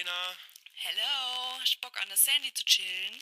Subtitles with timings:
[0.00, 0.10] Lena.
[0.72, 3.18] Hello, hast du Bock an der Sandy zu chillen?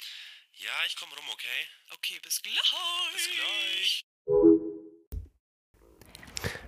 [0.61, 1.67] Ja, ich komm rum, okay?
[1.97, 2.73] Okay, bis gleich.
[3.15, 4.05] Bis gleich.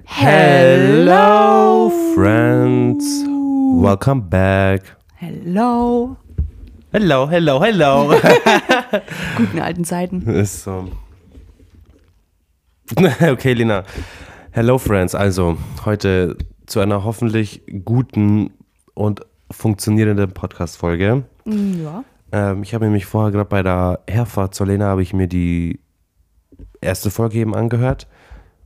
[0.06, 3.04] Hello, friends.
[3.80, 4.96] Welcome back.
[5.14, 6.16] Hello.
[6.90, 8.08] Hello, hello, hello.
[9.36, 10.28] Guten alten Zeiten.
[10.28, 10.90] Ist so.
[13.20, 13.84] Okay, Lena.
[14.50, 15.14] Hello, friends.
[15.14, 16.36] Also, heute
[16.66, 18.52] zu einer hoffentlich guten
[18.94, 21.24] und funktionierenden Podcast-Folge.
[21.44, 22.04] Ja.
[22.32, 25.80] Ähm, ich habe nämlich vorher gerade bei der Herfahrt zur Lena habe ich mir die
[26.80, 28.06] erste Folge eben angehört.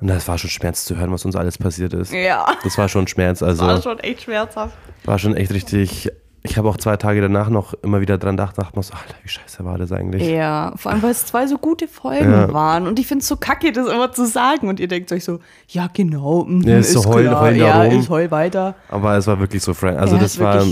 [0.00, 2.12] Und das war schon Schmerz zu hören, was uns alles passiert ist.
[2.12, 2.46] Ja.
[2.62, 3.42] Das war schon Schmerz.
[3.42, 4.76] Also War schon echt schmerzhaft.
[5.04, 6.10] war schon echt richtig.
[6.46, 9.28] Ich habe auch zwei Tage danach noch immer wieder dran gedacht, dachte so, Alter, wie
[9.28, 10.28] scheiße war das eigentlich?
[10.28, 12.52] Ja, vor allem, weil es zwei so gute Folgen Ja.
[12.52, 12.86] waren.
[12.86, 14.68] Und ich finde es so kacke, das immer zu sagen.
[14.68, 16.44] Und ihr denkt euch so, ja, genau.
[16.44, 17.98] mhm, Ja, ist so heul- klar, heul Ja, darum.
[17.98, 18.74] ist heul weiter.
[18.90, 19.98] Aber es war wirklich so, Frank.
[19.98, 20.62] Also ja, das ist war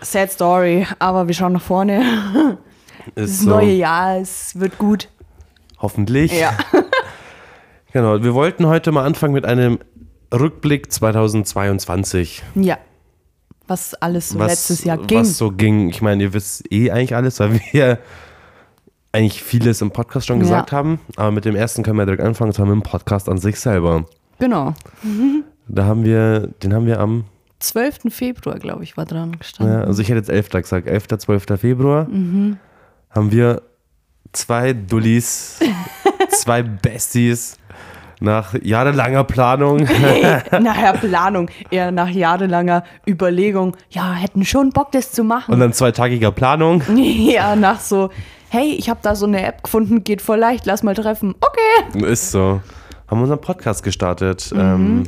[0.00, 0.84] Sad Story.
[0.98, 2.02] Aber wir schauen nach vorne.
[3.14, 5.08] ist Das so, neue Jahr, es wird gut.
[5.80, 6.32] hoffentlich.
[6.38, 6.52] Ja.
[7.92, 8.22] Genau.
[8.22, 9.78] Wir wollten heute mal anfangen mit einem
[10.34, 12.42] Rückblick 2022.
[12.56, 12.76] ja.
[13.68, 15.18] Was alles so letztes Jahr ging.
[15.20, 15.88] Was so ging.
[15.88, 17.98] Ich meine, ihr wisst eh eigentlich alles, weil wir
[19.12, 20.42] eigentlich vieles im Podcast schon Ja.
[20.44, 21.00] gesagt haben.
[21.16, 24.04] Aber mit dem ersten können wir direkt anfangen, zwar mit dem Podcast an sich selber.
[24.38, 24.74] Genau.
[25.68, 27.24] Da haben wir, den haben wir am
[27.58, 28.02] 12.
[28.10, 29.74] Februar, glaube ich, war dran gestanden.
[29.74, 30.50] Ja, also ich hätte jetzt 11.
[30.50, 31.08] gesagt, 11.
[31.18, 31.44] 12.
[31.58, 32.58] Februar Mhm.
[33.10, 33.62] haben wir
[34.32, 35.58] zwei Dullis,
[36.28, 37.56] zwei Besties
[38.20, 39.78] nach jahrelanger Planung.
[40.50, 45.58] Nachher Planung, eher nach jahrelanger Überlegung, ja, hätten schon Bock, das zu Und machen.
[45.60, 46.82] dann zweitagiger Planung.
[46.96, 48.10] ja, nach so,
[48.48, 51.34] hey, ich habe da so eine App gefunden, geht voll leicht, lass mal treffen.
[51.40, 52.04] Okay.
[52.06, 52.60] Ist so.
[53.08, 54.50] Haben unseren Podcast gestartet.
[54.52, 54.60] Mhm.
[54.60, 55.02] Ähm,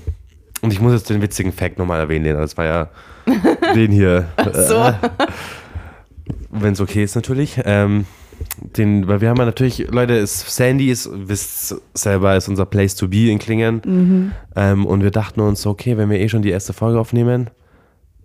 [0.61, 2.37] und ich muss jetzt den witzigen Fact nochmal erwähnen.
[2.37, 2.89] Das war ja
[3.75, 4.27] den hier.
[4.53, 4.93] So.
[6.51, 7.61] Wenn es okay ist, natürlich.
[7.65, 8.07] Ähm,
[8.77, 12.95] den, weil wir haben ja natürlich, Leute, ist, Sandy ist, wisst selber, ist unser Place
[12.95, 13.83] to be in Klingen.
[13.85, 14.33] Mhm.
[14.57, 17.51] Ähm, und wir dachten uns, okay, wenn wir eh schon die erste Folge aufnehmen,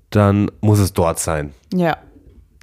[0.10, 1.52] dann muss es dort sein.
[1.74, 1.98] Ja.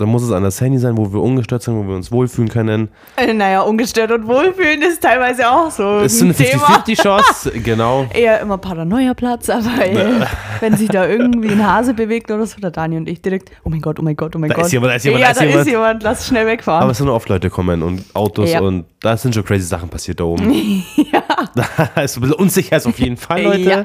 [0.00, 2.48] Dann muss es an der Sandy sein, wo wir ungestört sind, wo wir uns wohlfühlen
[2.48, 2.88] können.
[3.16, 6.62] Äh, Naja, ungestört und wohlfühlen ist teilweise auch so Es ist ein eine Thema.
[6.64, 8.06] 50-50-Chance, genau.
[8.14, 10.24] Eher immer Paranoia-Platz, aber äh,
[10.60, 13.68] wenn sich da irgendwie ein Hase bewegt oder so, der Dani und ich direkt, oh
[13.68, 14.66] mein Gott, oh mein Gott, oh mein Da Gott.
[14.66, 15.66] ist jemand, da ist jemand, ja, da ist da jemand.
[15.66, 16.82] ist jemand, lass schnell wegfahren.
[16.82, 18.60] Aber es sind nur oft Leute kommen und Autos Ja.
[18.60, 20.50] und da sind schon crazy Sachen passiert da oben.
[21.12, 21.22] ja.
[21.54, 23.60] Da ist ein bisschen unsicher ist auf jeden Fall, Leute.
[23.70, 23.84] Ja.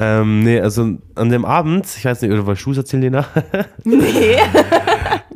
[0.00, 3.26] Ähm, nee, also an dem Abend, ich weiß nicht, oder was du erzählen, Lena?
[3.84, 4.36] nee.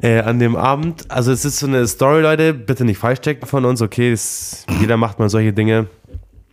[0.02, 3.46] Äh, an dem Abend, also es ist so eine Story, Leute, bitte nicht falsch checken
[3.46, 5.86] von uns, okay, das, jeder macht mal solche Dinge.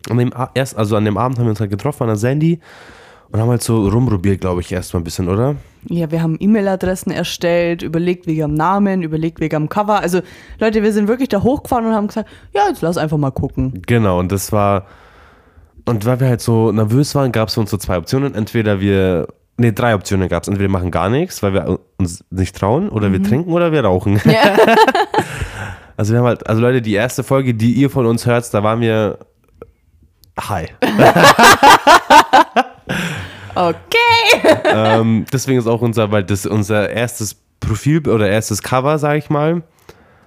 [0.10, 2.60] An dem, erst, also an dem Abend haben wir uns halt getroffen an der Sandy
[3.32, 5.56] und haben halt so rumprobiert, glaube ich, erstmal ein bisschen, oder?
[5.88, 10.00] Ja, wir haben E-Mail-Adressen erstellt, überlegt wegen am Namen, überlegt wegen am Cover.
[10.00, 10.22] Also,
[10.60, 13.82] Leute, wir sind wirklich da hochgefahren und haben gesagt, ja, jetzt lass einfach mal gucken.
[13.86, 14.86] Genau, und das war.
[15.86, 18.34] Und weil wir halt so nervös waren, gab es für uns so zwei Optionen.
[18.34, 19.28] Entweder wir.
[19.58, 20.50] Nee, drei Optionen gab es.
[20.50, 23.86] Entweder wir machen gar nichts, weil wir uns nicht trauen, oder wir trinken oder wir
[23.86, 24.22] rauchen.
[25.98, 28.64] also wir haben halt, also Leute, die erste Folge, die ihr von uns hört, da
[28.64, 29.20] waren wir
[30.40, 30.74] high.
[33.56, 34.58] Okay.
[34.66, 39.30] ähm, deswegen ist auch unser, weil das unser erstes Profil oder erstes Cover, sag ich
[39.30, 39.64] mal,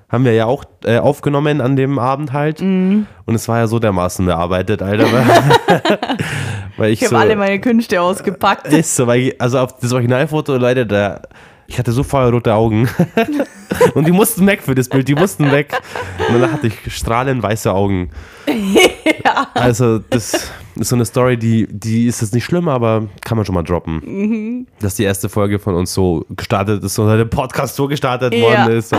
[0.09, 2.61] haben wir ja auch äh, aufgenommen an dem Abend halt.
[2.61, 5.07] Und es war ja so dermaßen bearbeitet, Alter.
[6.77, 8.69] Weil, ich, Ich habe so, alle meine Künste ausgepackt.
[8.73, 11.21] Ist so, weil ich, also auf das Originalfoto, Leute, da,
[11.67, 12.89] ich hatte so feuerrote Augen.
[13.95, 15.79] Und die mussten weg für das Bild, die mussten weg.
[16.33, 18.11] Und dann hatte ich strahlend weiße Augen.
[19.55, 20.33] Also, das
[20.77, 23.63] ist so eine Story, die, die ist jetzt nicht schlimm, aber kann man schon mal
[23.63, 24.67] droppen.
[24.81, 28.41] Dass die erste Folge von uns so gestartet ist, oder der Podcast so gestartet Ja.
[28.43, 28.95] worden ist.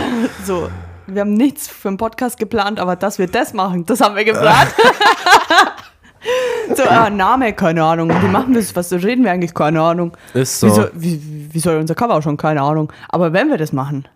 [0.46, 0.68] So,
[1.14, 4.24] wir haben nichts für einen Podcast geplant, aber dass wir das machen, das haben wir
[4.24, 4.74] geplant.
[6.76, 8.10] so, ah, Name, keine Ahnung.
[8.10, 8.74] Wie machen wir das?
[8.76, 9.54] Was reden wir eigentlich?
[9.54, 10.16] Keine Ahnung.
[10.34, 10.66] Ist so.
[10.68, 12.36] Wie, soll, wie, wie soll unser Cover schon?
[12.36, 12.92] Keine Ahnung.
[13.08, 14.06] Aber wenn wir das machen,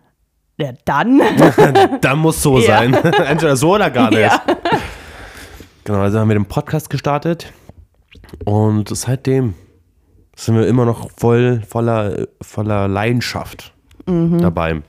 [0.56, 1.20] ja, dann.
[2.00, 2.78] Dann muss so Ja.
[2.78, 2.94] sein.
[3.26, 4.20] Entweder so oder gar nicht.
[4.20, 4.40] ja.
[5.82, 7.52] Genau, also haben wir den Podcast gestartet
[8.44, 9.54] und seitdem
[10.36, 13.72] sind wir immer noch voll voller, voller Leidenschaft
[14.06, 14.82] dabei.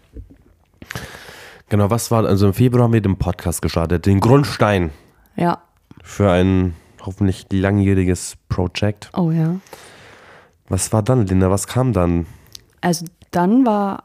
[1.69, 4.91] Genau, was war, also im Februar haben wir den Podcast gestartet, den Grundstein
[5.35, 5.59] ja.
[6.03, 9.09] für ein hoffentlich langjähriges Projekt.
[9.15, 9.55] Oh ja.
[10.67, 11.49] Was war dann, Linda?
[11.49, 12.25] Was kam dann?
[12.81, 14.03] Also dann war,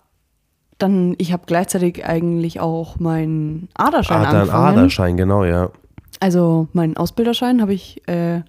[0.79, 4.51] dann, ich habe gleichzeitig eigentlich auch meinen Aderschein Ah, dein.
[4.51, 5.71] Aderschein, genau, ja.
[6.19, 8.43] Also meinen Ausbilderschein habe ich äh,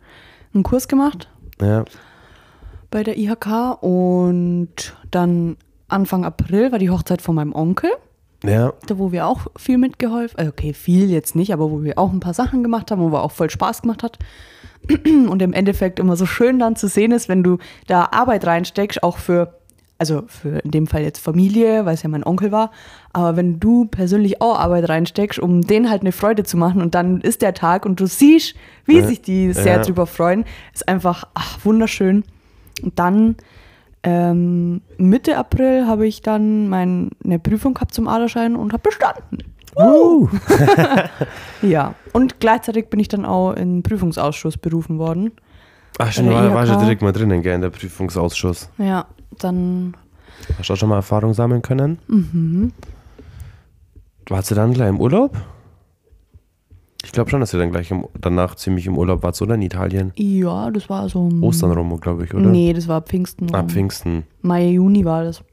[0.54, 1.30] einen Kurs gemacht
[1.62, 1.86] ja.
[2.90, 5.58] bei der IHK und dann
[5.88, 7.92] Anfang April war die Hochzeit von meinem Onkel,
[8.44, 8.74] Ja.
[8.88, 12.12] da wo wir auch viel mitgeholfen, äh, okay, viel jetzt nicht, aber wo wir auch
[12.12, 14.18] ein paar Sachen gemacht haben, wo wir auch voll Spaß gemacht hat.
[15.06, 19.04] Und im Endeffekt immer so schön dann zu sehen ist, wenn du da Arbeit reinsteckst,
[19.04, 19.60] auch für,
[20.00, 22.72] also für in dem Fall jetzt Familie, weil es ja mein Onkel war,
[23.14, 26.96] aber wenn du persönlich auch Arbeit reinsteckst, um denen halt eine Freude zu machen und
[26.96, 28.56] dann ist der Tag und du siehst,
[28.86, 29.06] wie Ja.
[29.08, 29.82] sich die sehr Ja.
[29.84, 32.24] drüber freuen, ist einfach ach, wunderschön.
[32.82, 33.36] Und dann
[34.04, 39.40] ähm, Mitte April habe ich dann meine Prüfung gehabt zum Aderschein und habe bestanden.
[39.76, 40.28] Uh.
[41.62, 45.32] Ja, und gleichzeitig bin ich dann auch in den Prüfungsausschuss berufen worden.
[46.00, 48.70] Ach, schon, Bei der war, war schon direkt mal drinnen, gell, in der Prüfungsausschuss.
[48.78, 49.06] Ja,
[49.38, 49.94] dann
[50.58, 52.00] Hast du auch schon mal Erfahrung sammeln können?
[52.08, 52.74] Mhm.
[54.28, 55.36] Warst du dann gleich im Urlaub?
[57.04, 59.56] Ich glaube schon, dass ihr dann gleich im, danach ziemlich im Urlaub wart, oder?
[59.56, 60.12] In Italien?
[60.16, 61.28] Ja, das war so.
[61.28, 62.48] ein- Ostern rum, glaube ich, oder?
[62.50, 63.54] Nee, das war Pfingsten.
[63.56, 64.24] Ab Pfingsten.
[64.42, 65.44] Mai, Juni war das.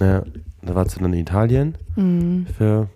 [0.00, 0.22] Ja.
[0.62, 1.76] Da warst du dann in Italien
[2.56, 2.88] für ein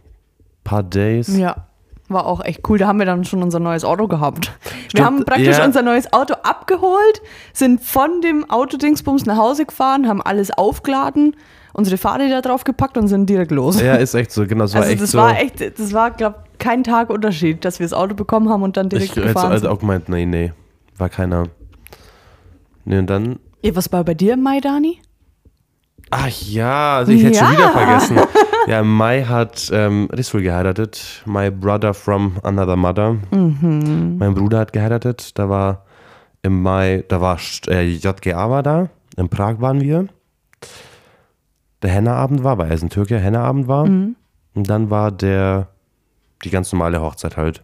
[0.65, 1.29] paar Days.
[1.29, 1.39] Mhm.
[1.39, 1.67] Ja.
[2.09, 2.77] War auch echt cool.
[2.77, 4.53] Da haben wir dann schon unser neues Auto gehabt.
[4.63, 5.65] Wir Stimmt, haben praktisch ja.
[5.65, 7.23] unser neues Auto abgeholt,
[7.55, 11.35] sind von dem Autodingsbums nach Hause gefahren, haben alles aufgeladen,
[11.75, 13.81] unsere Fahrräder drauf gepackt und sind direkt los.
[13.81, 14.65] Ja, ist echt so, genau.
[14.65, 15.19] Das war also echt das so.
[15.19, 18.77] war echt, das war, glaube kein Tag Unterschied, dass wir das Auto bekommen haben und
[18.79, 19.71] dann direkt ich hätte gefahren also sind.
[19.71, 20.53] auch gemeint, nee, nee.
[20.97, 21.49] War keiner.
[22.87, 23.39] Nee, und dann.
[23.63, 25.01] Ja, was war bei dir im Mai, Dani?
[26.11, 27.53] Ach ja, also ich hätte schon Ja.
[27.53, 28.19] wieder vergessen.
[28.67, 31.23] Ja, im Mai hat ähm, Rissul geheiratet.
[31.27, 33.17] My brother from another mother.
[33.31, 34.17] Mhm.
[34.19, 35.39] Mein Bruder hat geheiratet.
[35.39, 35.85] Da war
[36.43, 37.39] im Mai, da war
[37.69, 38.89] äh, JGA war da.
[39.19, 40.07] In Prag waren wir.
[41.85, 43.87] Der Henna-Abend war, weil er ist ein Türke, Henna-Abend war.
[43.87, 44.17] Mhm.
[44.55, 45.69] Und dann war der,
[46.43, 47.63] die ganz normale Hochzeit halt.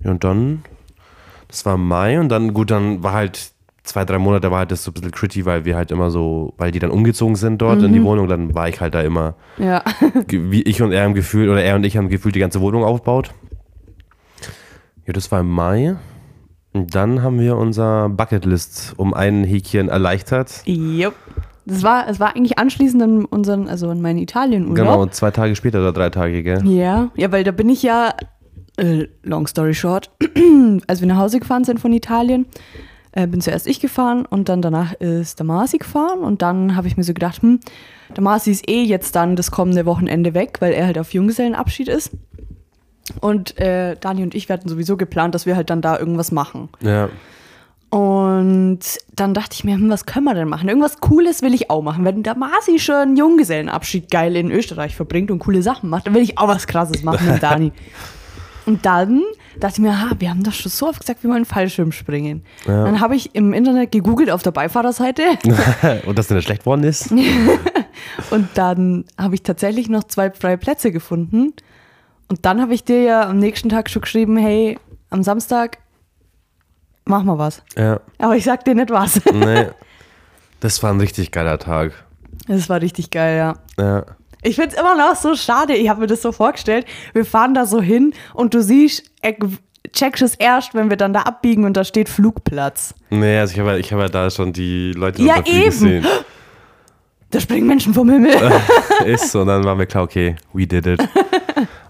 [0.00, 0.64] Ja, und dann,
[1.46, 3.52] das war Mai und dann, gut, dann war halt
[3.84, 6.52] zwei, drei Monate war halt das so ein bisschen gritty, weil wir halt immer so,
[6.58, 9.34] weil die dann umgezogen sind dort in die Wohnung, dann war ich halt da immer,
[9.58, 9.84] Ja.
[10.28, 12.82] wie ich und er im Gefühl, oder er und ich haben gefühlt die ganze Wohnung
[12.82, 13.32] aufgebaut.
[15.06, 15.94] Ja, das war im Mai.
[16.72, 20.62] Und dann haben wir unser Bucketlist um ein Häkchen erleichtert.
[20.66, 21.14] Jupp.
[21.66, 24.76] Das war, es war eigentlich anschließend an unseren, also an meinen Italien-Urlaub.
[24.76, 26.64] Genau, zwei Tage später oder drei Tage, gell?
[26.64, 28.14] Ja, ja, weil da bin ich ja,
[28.76, 30.10] äh, long story short,
[30.86, 32.46] als wir nach Hause gefahren sind von Italien,
[33.10, 36.86] äh, bin zuerst ich gefahren und dann danach ist der Marci gefahren und dann habe
[36.86, 37.58] ich mir so gedacht, hm,
[38.14, 41.88] der Marci ist eh jetzt dann das kommende Wochenende weg, weil er halt auf Junggesellenabschied
[41.88, 42.12] ist.
[43.20, 46.30] Und äh, Dani und ich, wir hatten sowieso geplant, dass wir halt dann da irgendwas
[46.30, 46.68] machen.
[46.80, 47.08] Ja.
[47.96, 48.80] Und
[49.14, 50.68] dann dachte ich mir, hm, was können wir denn machen?
[50.68, 52.04] Irgendwas Cooles will ich auch machen.
[52.04, 56.12] Wenn der Marci schon einen Junggesellenabschied geil in Österreich verbringt und coole Sachen macht, dann
[56.12, 57.72] will ich auch was Krasses machen mit Dani.
[58.66, 59.22] und dann
[59.58, 62.44] dachte ich mir, ha, wir haben doch schon so oft gesagt, wir wollen Fallschirm springen.
[62.66, 65.22] Dann habe ich im Internet gegoogelt auf der Beifahrerseite
[66.04, 67.10] und dass der schlecht worden ist?
[68.30, 71.54] und dann habe ich tatsächlich noch zwei freie Plätze gefunden.
[72.28, 74.78] Und dann habe ich dir ja am nächsten Tag schon geschrieben, hey,
[75.08, 75.78] am Samstag
[77.06, 77.62] mach mal was.
[77.76, 78.00] Ja.
[78.18, 79.20] Aber ich sag dir nicht was.
[79.32, 79.66] Nee.
[80.60, 81.92] Das war ein richtig geiler Tag.
[82.48, 83.54] Das war richtig geil, ja.
[83.82, 84.04] Ja.
[84.42, 85.74] Ich find's immer noch so schade.
[85.74, 86.86] Ich habe mir das so vorgestellt.
[87.12, 89.10] Wir fahren da so hin und du siehst,
[89.92, 92.94] checkst es erst, wenn wir dann da abbiegen und da steht Flugplatz.
[93.10, 95.64] Nee, also ich habe ich hab ja da schon die Leute Ja, eben.
[95.66, 96.06] gesehen.
[97.30, 98.34] Da springen Menschen vom Himmel.
[99.04, 101.00] Ist so, und dann war mir klar, okay, we did it.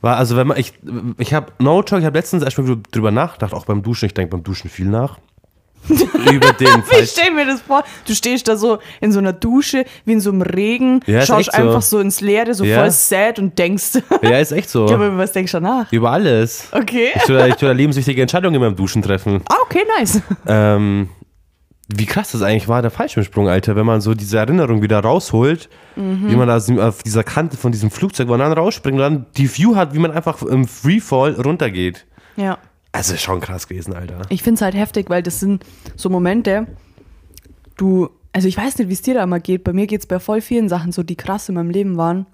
[0.00, 0.73] War also, wenn man, ich,
[1.18, 4.14] ich habe, no joke, ich habe letztens erstmal wieder drüber nachgedacht, auch beim Duschen, ich
[4.14, 5.18] denke beim Duschen viel nach.
[5.88, 7.06] Über den Ich Fall.
[7.06, 7.85] stell mir das vor.
[8.08, 11.49] Du stehst da so in so einer Dusche, wie in so einem Regen, Ja, schaust
[11.49, 11.62] echt so.
[11.62, 12.80] einfach so ins Leere, so Ja.
[12.80, 14.87] voll sad und denkst, Ja, ist echt so.
[14.88, 15.92] ja, aber was denkst du danach?
[15.92, 16.68] Über alles.
[16.73, 17.11] Okay.
[17.14, 19.42] Ich tue, da- ich tue da lebenswichtige Entscheidungen beim Duschen treffen.
[19.49, 20.20] Ah, okay, nice.
[20.49, 21.08] Ähm,
[21.88, 25.69] wie krass das eigentlich war, der Fallschirmsprung, Alter, wenn man so diese Erinnerung wieder rausholt,
[25.95, 26.31] Mhm.
[26.31, 26.57] wie man da
[26.88, 29.99] auf dieser Kante von diesem Flugzeug, wo dann rausspringt und dann die View hat, wie
[29.99, 32.07] man einfach im Freefall runtergeht.
[32.37, 32.59] Ja.
[32.93, 34.23] Also ist schon krass gewesen, Alter.
[34.31, 35.64] Ich finde es halt heftig, weil das sind
[35.97, 36.66] so Momente,
[37.76, 39.64] du, also ich weiß nicht, wie es dir da immer geht.
[39.64, 42.26] Bei mir geht es bei voll vielen Sachen so, die krass in meinem Leben waren.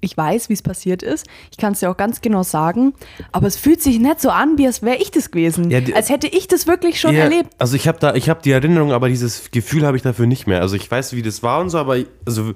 [0.00, 1.26] Ich weiß, wie es passiert ist.
[1.50, 2.94] Ich kann es dir auch ganz genau sagen.
[3.32, 5.70] Aber es fühlt sich nicht so an, wie als wäre ich das gewesen.
[5.70, 7.50] Ja, die- als hätte ich das wirklich schon Ja, erlebt.
[7.58, 10.46] Also ich habe da, ich habe die Erinnerung, aber dieses Gefühl habe ich dafür nicht
[10.46, 10.62] mehr.
[10.62, 12.52] Also ich weiß, wie das war und so, aber ich- also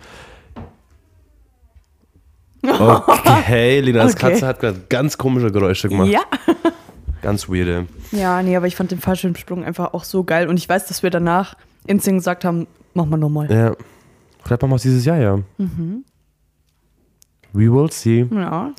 [2.63, 4.31] okay, Lena, das Okay.
[4.33, 6.09] Katze hat gerade ganz komische Geräusche gemacht.
[6.09, 6.21] Ja.
[7.23, 7.87] Ganz weirde.
[8.13, 10.49] Ja, nee, aber ich fand den Fallschirmsprung einfach auch so geil.
[10.49, 11.57] Und ich weiß, dass wir danach
[11.87, 13.51] instant gesagt haben, machen wir nochmal.
[13.51, 13.75] Ja.
[14.45, 15.39] Vielleicht machen wir es dieses Jahr, ja.
[15.59, 16.05] Mhm.
[17.53, 18.27] We will see.
[18.31, 18.73] Ja.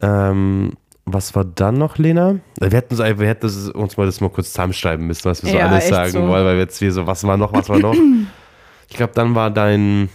[0.00, 0.72] Ähm,
[1.04, 2.36] was war dann noch, Lena?
[2.60, 5.56] Wir hätten, so, wir hätten uns mal das mal kurz zusammenschreiben müssen, was wir so
[5.58, 6.20] Ja, alles sagen so.
[6.20, 7.94] wollen, weil wir jetzt hier so, was war noch, was war noch?
[8.88, 10.08] ich glaube, dann war dein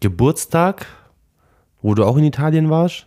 [0.00, 0.86] Geburtstag,
[1.82, 3.06] wo du auch in Italien warst.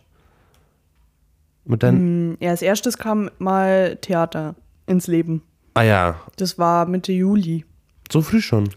[1.64, 2.36] Mit deinen.
[2.40, 4.54] Ja, als erstes kam mal Theater
[4.86, 5.42] ins Leben.
[5.74, 7.64] Ah ja, Das war Mitte Juli.
[8.10, 8.70] so früh schon.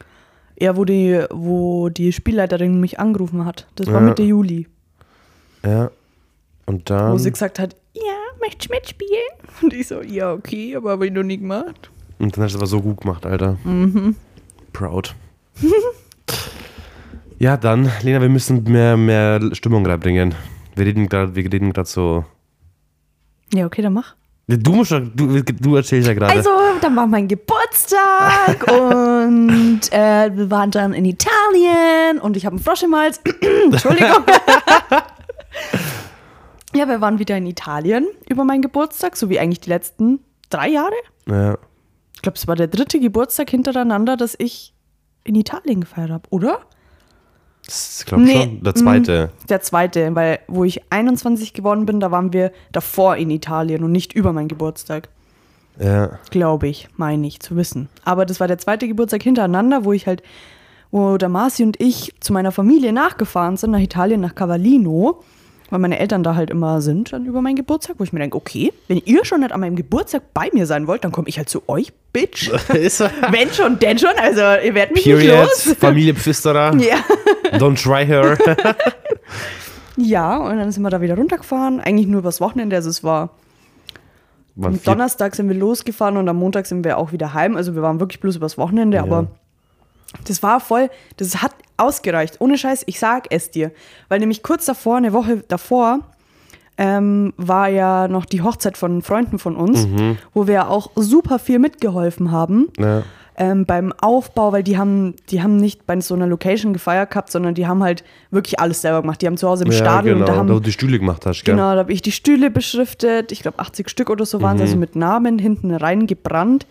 [0.59, 3.67] Ja, wo die, wo die Spielleiterin mich angerufen hat.
[3.75, 4.01] Das war Ja.
[4.01, 4.67] Mitte Juli.
[5.65, 5.91] Ja.
[6.65, 7.13] Und dann.
[7.13, 8.01] Wo sie gesagt hat, ja,
[8.39, 9.21] möchtest du mitspielen?
[9.61, 11.89] Und ich so, ja, okay, aber habe ich noch nie gemacht.
[12.19, 13.57] Und dann hast du das aber so gut gemacht, Alter.
[13.63, 14.15] Mhm.
[14.71, 15.15] Proud.
[17.39, 20.33] ja, dann, Lena, wir müssen mehr, mehr Stimmung reinbringen.
[20.75, 22.25] Wir reden gerade, wir reden gerade so.
[23.53, 24.15] Ja, okay, dann mach.
[24.47, 26.33] Du musst du, du erzählst ja gerade.
[26.33, 26.49] Also,
[26.81, 32.63] dann war mein Geburtstag und äh, wir waren dann in Italien und ich habe einen
[32.63, 33.21] Frosch im Hals.
[33.71, 34.23] Entschuldigung.
[36.75, 40.19] ja, wir waren wieder in Italien über meinen Geburtstag, so wie eigentlich die letzten
[40.49, 40.95] drei Jahre.
[41.27, 41.57] ja.
[42.15, 44.73] Ich glaube, es war der dritte Geburtstag hintereinander, dass ich
[45.25, 46.59] in Italien gefeiert habe, oder?
[47.67, 48.63] Ich glaube Nee, schon.
[48.63, 49.31] Der zweite.
[49.49, 53.91] Der zweite, weil wo ich 21 geworden bin, da waren wir davor in Italien und
[53.91, 55.09] nicht über meinen Geburtstag.
[55.79, 56.19] Ja.
[56.29, 57.89] Glaube ich, meine ich zu wissen.
[58.05, 60.23] Aber das war der zweite Geburtstag hintereinander, wo ich halt,
[60.91, 65.23] wo der Marci und ich zu meiner Familie nachgefahren sind, nach Italien, nach Cavallino,
[65.73, 68.37] weil meine Eltern da halt immer sind, dann über meinen Geburtstag, wo ich mir denke,
[68.37, 71.39] okay, wenn ihr schon nicht an meinem Geburtstag bei mir sein wollt, dann komme ich
[71.39, 72.51] halt zu euch, Bitch.
[73.31, 75.47] Wenn schon, denn schon, also ihr werdet mich Period.
[75.47, 75.75] nicht los.
[75.79, 76.75] Familie Pfisterer.
[76.79, 76.97] Ja.
[77.57, 78.37] Don't try her.
[79.97, 83.31] ja, und dann sind wir da wieder runtergefahren, eigentlich nur übers Wochenende, also es war
[84.61, 87.57] Am Donnerstag sind wir losgefahren und am Montag sind wir auch wieder heim.
[87.57, 89.25] Also wir waren wirklich bloß übers Wochenende, aber
[90.27, 92.35] das war voll, das hat ausgereicht.
[92.39, 93.71] Ohne Scheiß, ich sag es dir.
[94.09, 95.99] Weil nämlich kurz davor, eine Woche davor,
[96.77, 99.87] ähm, war ja noch die Hochzeit von Freunden von uns,
[100.33, 102.69] wo wir auch super viel mitgeholfen haben.
[102.79, 103.03] Ja.
[103.35, 107.31] Ähm, beim Aufbau, weil die haben, die haben nicht bei so einer Location gefeiert gehabt,
[107.31, 109.23] sondern die haben halt wirklich alles selber gemacht.
[109.23, 110.25] Die haben zu Hause im ja, Stadion genau.
[110.25, 111.55] und da haben da du die Stühle gemacht hast, gell?
[111.55, 113.31] Genau, da habe ich die Stühle beschriftet.
[113.31, 116.67] Ich glaube, 80 Stück oder so waren es, also mit Namen hinten reingebrannt.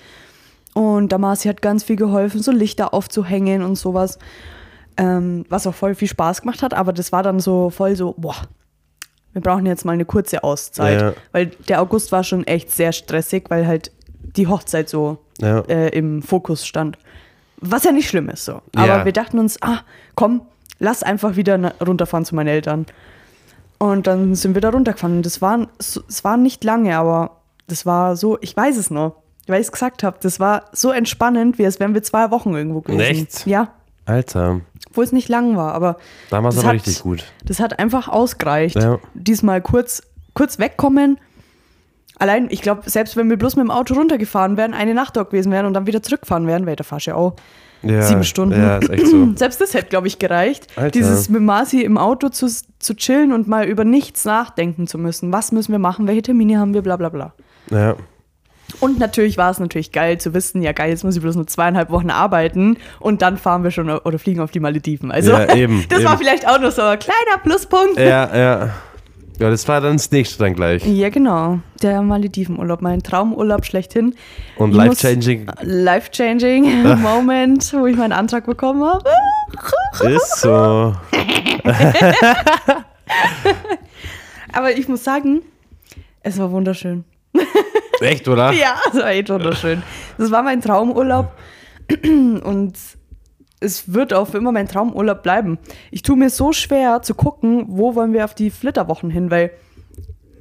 [0.73, 4.19] Und der Marci hat ganz viel geholfen, so Lichter aufzuhängen und sowas.
[4.97, 6.75] Ähm, was auch voll viel Spaß gemacht hat.
[6.75, 8.37] Aber das war dann so voll so, boah,
[9.33, 11.01] wir brauchen jetzt mal eine kurze Auszeit.
[11.01, 11.13] Ja.
[11.33, 13.91] Weil der August war schon echt sehr stressig, weil halt
[14.37, 15.61] die Hochzeit so Ja.
[15.61, 16.99] äh, im Fokus stand.
[17.57, 18.61] Was ja nicht schlimm ist so.
[18.75, 19.05] Aber Ja.
[19.05, 19.79] wir dachten uns, ah,
[20.15, 20.43] komm,
[20.79, 22.87] lass einfach wieder runterfahren zu meinen Eltern.
[23.79, 25.17] Und dann sind wir da runtergefahren.
[25.19, 29.17] Und das war, es war nicht lange, aber das war so, ich weiß es noch,
[29.47, 32.55] weil ich es gesagt habe, das war so entspannend, wie als wären wir zwei Wochen
[32.55, 33.01] irgendwo gewesen.
[33.01, 33.47] Echt?
[33.47, 33.69] Ja,
[34.05, 34.61] Alter,
[34.93, 35.97] wo es nicht lang war, aber
[36.31, 37.25] damals das aber hat- richtig gut.
[37.45, 38.77] das hat einfach ausgereicht.
[38.77, 38.99] Ja.
[39.15, 40.03] Diesmal kurz,
[40.35, 41.19] kurz wegkommen.
[42.19, 45.31] Allein, ich glaube, selbst wenn wir bloß mit dem Auto runtergefahren wären, eine Nacht dort
[45.31, 47.35] gewesen wären und dann wieder zurückfahren wären, wäre der fahrst ja auch
[47.83, 48.61] Ja, sieben Stunden.
[48.61, 49.29] Ja, ist echt so.
[49.37, 50.67] Selbst das hätte, glaube ich, gereicht.
[50.77, 50.91] Alter.
[50.93, 52.47] Dieses mit Marci im Auto zu,
[52.79, 55.33] zu chillen und mal über nichts nachdenken zu müssen.
[55.33, 56.07] Was müssen wir machen?
[56.07, 56.83] Welche Termine haben wir?
[56.83, 57.33] Bla bla bla.
[57.71, 57.97] Ja.
[58.81, 61.47] Und natürlich war es natürlich geil zu wissen, ja geil, jetzt muss ich bloß nur
[61.47, 65.11] zweieinhalb Wochen arbeiten und dann fahren wir schon oder fliegen auf die Malediven.
[65.11, 66.23] Also Ja, eben, das war eben.
[66.23, 67.99] vielleicht auch noch so ein kleiner Pluspunkt.
[67.99, 68.71] Ja, ja.
[69.39, 70.87] Ja, das war dann das nächste dann gleich.
[70.87, 71.59] Ja, genau.
[71.83, 74.15] Der Maledivenurlaub, mein Traumurlaub schlechthin.
[74.57, 79.03] Und life-changing Life-changing Moment, wo ich meinen Antrag bekommen habe.
[80.15, 80.95] ist so.
[84.53, 85.43] Aber ich muss sagen,
[86.23, 87.05] es war wunderschön.
[88.03, 88.53] Echt, oder?
[88.53, 89.83] Ja, es war echt wunderschön.
[90.19, 91.33] Das war mein Traumurlaub
[92.45, 92.73] und
[93.61, 95.59] es wird auch für immer mein Traumurlaub bleiben.
[95.91, 99.51] Ich tue mir so schwer zu gucken, wo wollen wir auf die Flitterwochen hin, weil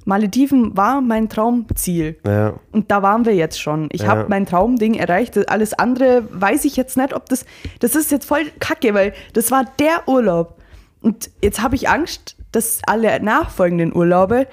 [0.05, 2.17] Malediven war mein Traumziel.
[2.25, 2.53] Ja.
[2.71, 3.87] Und da waren wir jetzt schon.
[3.91, 4.07] Ich Ja.
[4.07, 5.35] habe mein Traumding erreicht.
[5.37, 7.45] Das- Alles andere weiß ich jetzt nicht, ob das.
[7.79, 10.57] Das ist jetzt voll kacke, weil das war der Urlaub.
[11.01, 14.47] Und jetzt habe ich Angst, dass alle nachfolgenden Urlaube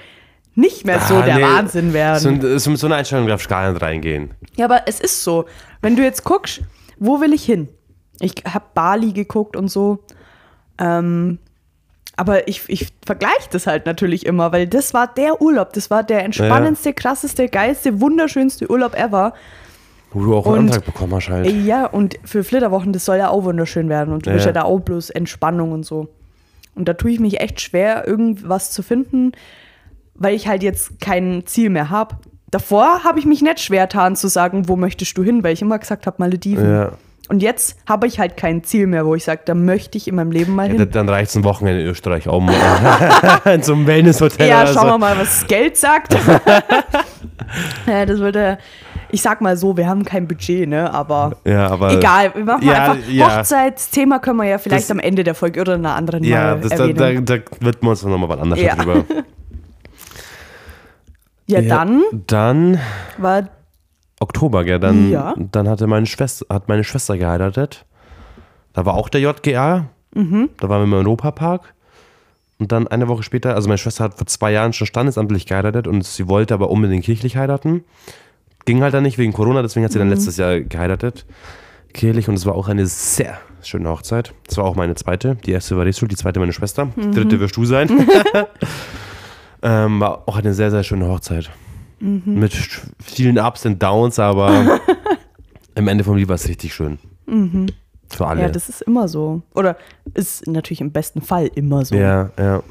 [0.58, 1.42] nicht mehr so Ah, der nee.
[1.42, 2.40] Wahnsinn werden.
[2.40, 4.34] So, so mit so einer Einstellung darfst du gar nicht reingehen.
[4.56, 5.44] Ja, aber es ist so.
[5.80, 6.60] Wenn du jetzt guckst,
[6.98, 7.68] wo will ich hin?
[8.20, 10.00] Ich habe Bali geguckt und so.
[10.78, 11.38] Ähm,
[12.16, 15.72] aber ich, ich vergleiche das halt natürlich immer, weil das war der Urlaub.
[15.74, 19.34] Das war der entspannendste, krasseste, geilste, wunderschönste Urlaub ever.
[20.12, 21.48] Wo du auch einen Und- Antrag bekommen hast halt.
[21.64, 24.12] Ja, und für Flitterwochen, das soll ja auch wunderschön werden.
[24.12, 24.34] Und du Ja.
[24.34, 26.08] willst ja da auch bloß Entspannung und so.
[26.74, 29.32] Und da tue ich mich echt schwer, irgendwas zu finden,
[30.18, 32.16] weil ich halt jetzt kein Ziel mehr habe.
[32.50, 35.62] Davor habe ich mich nicht schwer getan zu sagen, wo möchtest du hin, weil ich
[35.62, 36.70] immer gesagt habe, Malediven.
[36.70, 36.92] Ja.
[37.30, 40.14] Und jetzt habe ich halt kein Ziel mehr, wo ich sage, da möchte ich in
[40.14, 40.88] meinem Leben mal Ja, hin.
[40.90, 42.54] dann- reicht es ein Wochenende in Österreich auch mal.
[43.52, 44.94] in so einem Wellnesshotel Ja, schauen so.
[44.94, 46.14] wir mal, was das Geld sagt.
[47.87, 48.56] ja, das würde
[49.10, 50.92] ich sag mal so, wir haben kein Budget, ne?
[50.92, 51.92] Aber Ja, aber.
[51.92, 53.38] egal, wir machen ja, einfach ja.
[53.38, 56.54] Hochzeitsthema können wir ja vielleicht Das- am Ende der Folge oder in einer anderen Ja,
[56.56, 58.75] mal das, da, da, da wird man uns nochmal was anderes Ja.
[58.75, 59.04] drüber.
[61.48, 62.78] ja, dann Dann
[63.18, 63.48] war
[64.20, 64.78] Oktober, gell?
[64.80, 65.34] Dann, Ja.
[65.36, 67.84] dann hatte meine Schwester, hat meine Schwester geheiratet.
[68.72, 69.86] Da war auch der JGA.
[70.14, 70.50] Mhm.
[70.58, 71.74] Da waren wir im Europapark.
[72.58, 75.86] Und dann eine Woche später, also meine Schwester hat vor zwei Jahren schon standesamtlich geheiratet
[75.86, 77.84] und sie wollte aber unbedingt kirchlich heiraten.
[78.64, 80.02] Ging halt dann nicht wegen Corona, deswegen hat sie Mhm.
[80.02, 81.24] dann letztes Jahr geheiratet.
[81.94, 84.34] Kirchlich und es war auch eine sehr schöne Hochzeit.
[84.48, 85.36] Es war auch meine zweite.
[85.36, 86.86] Die erste war Resul, die zweite meine Schwester.
[86.96, 87.12] Mhm.
[87.14, 87.88] Dritte wirst du sein.
[89.62, 91.50] ähm, war auch eine sehr, sehr schöne Hochzeit.
[92.00, 92.22] Mhm.
[92.24, 92.52] Mit
[93.02, 94.80] vielen Ups und Downs, aber
[95.74, 96.98] im Ende vom Lied war es richtig schön.
[98.08, 98.40] Für alle.
[98.40, 98.46] Mhm.
[98.46, 99.42] Ja, das ist immer so.
[99.54, 99.76] Oder
[100.14, 101.94] ist natürlich im besten Fall immer so.
[101.94, 102.62] ja, ja.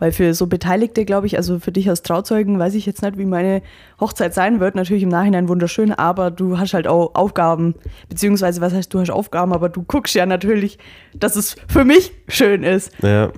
[0.00, 3.18] Weil für so Beteiligte, glaube ich, also für dich als Trauzeugen, weiß ich jetzt nicht,
[3.18, 3.62] wie meine
[4.00, 4.76] Hochzeit sein wird.
[4.76, 7.74] Natürlich im Nachhinein wunderschön, aber du hast halt auch Aufgaben,
[8.08, 10.78] beziehungsweise was heißt, du hast Aufgaben, aber du guckst ja natürlich,
[11.14, 12.92] dass es für mich schön ist.
[13.02, 13.32] Ja.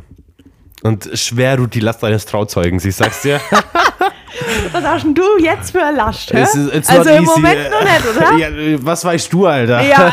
[0.83, 3.41] Und schwer ruht die Last eines Trauzeugens, ich sag's dir.
[4.73, 6.33] Was hast denn du jetzt für eine Last?
[6.33, 6.43] hä?
[6.43, 7.33] It's also im easy.
[7.41, 8.33] Moment noch nicht, oder?
[8.39, 8.49] Ja,
[8.83, 9.83] was weißt du, Alter?
[9.83, 10.13] Ja.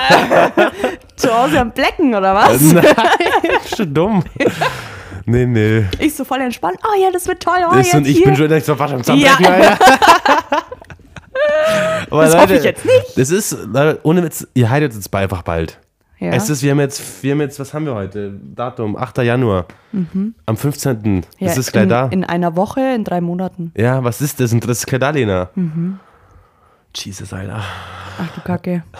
[1.15, 2.59] Zu Hause am Blecken, oder was?
[2.61, 2.83] Nein,
[3.75, 4.23] schon dumm.
[5.25, 5.85] Nee, nee.
[5.99, 6.77] Ich so voll entspannt.
[6.83, 7.59] Oh ja, das wird toll.
[7.71, 8.25] Oh, jetzt und ich hier.
[8.25, 9.03] bin schon echt so fast am Ja.
[9.05, 9.77] Zusammenbrechen, Alter.
[12.09, 13.17] Aber Das hoffe ich jetzt nicht.
[13.17, 15.79] Das ist, Leute, ohne Witz, ihr heiratet jetzt einfach bald.
[16.19, 16.31] Ja.
[16.31, 18.39] Es ist, wir haben jetzt, wir haben jetzt, was haben wir heute?
[18.55, 19.19] Datum, 8.
[19.19, 19.65] Januar.
[20.45, 21.01] Am 15.
[21.01, 21.21] Mhm.
[21.37, 22.07] ja, das ist gleich in, da.
[22.07, 23.71] In einer Woche, in drei Monaten.
[23.75, 24.51] ja, was ist das?
[24.51, 25.49] Und das ist gleich da, Lena.
[25.55, 25.99] Mhm.
[26.95, 27.61] Jesus, Alter.
[28.19, 28.83] Ach du Kacke.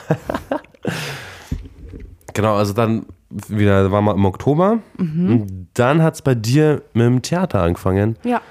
[2.34, 4.78] Genau, also dann wieder, waren wir im Oktober.
[5.00, 5.32] Mhm.
[5.32, 8.16] Und dann hat es bei dir mit dem Theater angefangen.
[8.24, 8.42] Ja.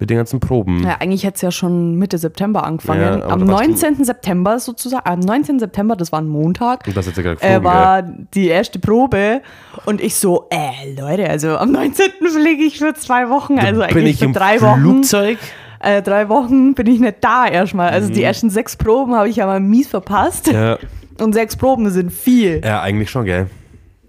[0.00, 0.82] Mit den ganzen Proben.
[0.84, 3.00] Ja, eigentlich hätte es ja schon Mitte September angefangen.
[3.00, 4.04] Ja, Am da warst du- 19.
[4.04, 5.60] September sozusagen, am 19.
[5.60, 9.40] September, das war ein Montag, Und das gerade äh, geflogen, war die erste Probe
[9.86, 12.06] und ich so, äh, Leute, also am 19.
[12.28, 14.80] fliege ich für zwei Wochen, also Bin eigentlich ich für im drei Wochen.
[14.80, 15.38] Flugzeug?
[15.78, 17.90] Äh, drei Wochen bin ich nicht da erstmal.
[17.90, 18.14] Also Mhm.
[18.14, 20.48] die ersten sechs Proben habe ich ja mal mies verpasst.
[20.48, 20.76] Ja.
[21.20, 22.60] Und sechs Proben sind viel.
[22.64, 23.46] ja, eigentlich schon, gell?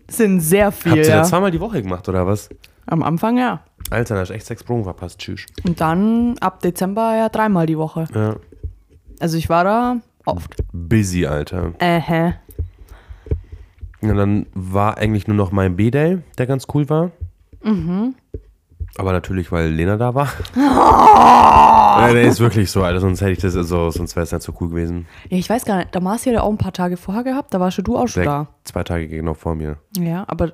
[0.08, 0.94] Sind sehr viel.
[0.94, 1.18] Habt ihr ja.
[1.18, 2.50] das zweimal die Woche gemacht, oder was?
[2.88, 3.60] Am Anfang ja.
[3.90, 5.20] Alter, da hast du echt sechs Proben verpasst.
[5.20, 5.46] Tschüss.
[5.64, 8.06] Und dann ab Dezember ja dreimal die Woche.
[8.14, 8.36] Ja.
[9.20, 10.56] Also ich war da oft.
[10.74, 11.74] Busy, Alter.
[11.80, 12.32] Äh.
[14.02, 17.12] Und dann war eigentlich nur noch mein B-Day, der ganz cool war.
[17.64, 18.16] Mhm.
[18.98, 20.30] Aber natürlich, weil Lena da war.
[21.96, 23.00] Ja, der ist wirklich so, Alter.
[23.00, 25.06] Sonst hätte ich das, also, sonst wäre es nicht so cool gewesen.
[25.30, 27.54] Ja, ich weiß gar nicht, da Marci hat ja auch ein paar Tage vorher gehabt,
[27.54, 28.48] da warst du auch schon Der da.
[28.66, 29.78] zwei Tage genau vor mir.
[29.98, 30.52] Ja, aber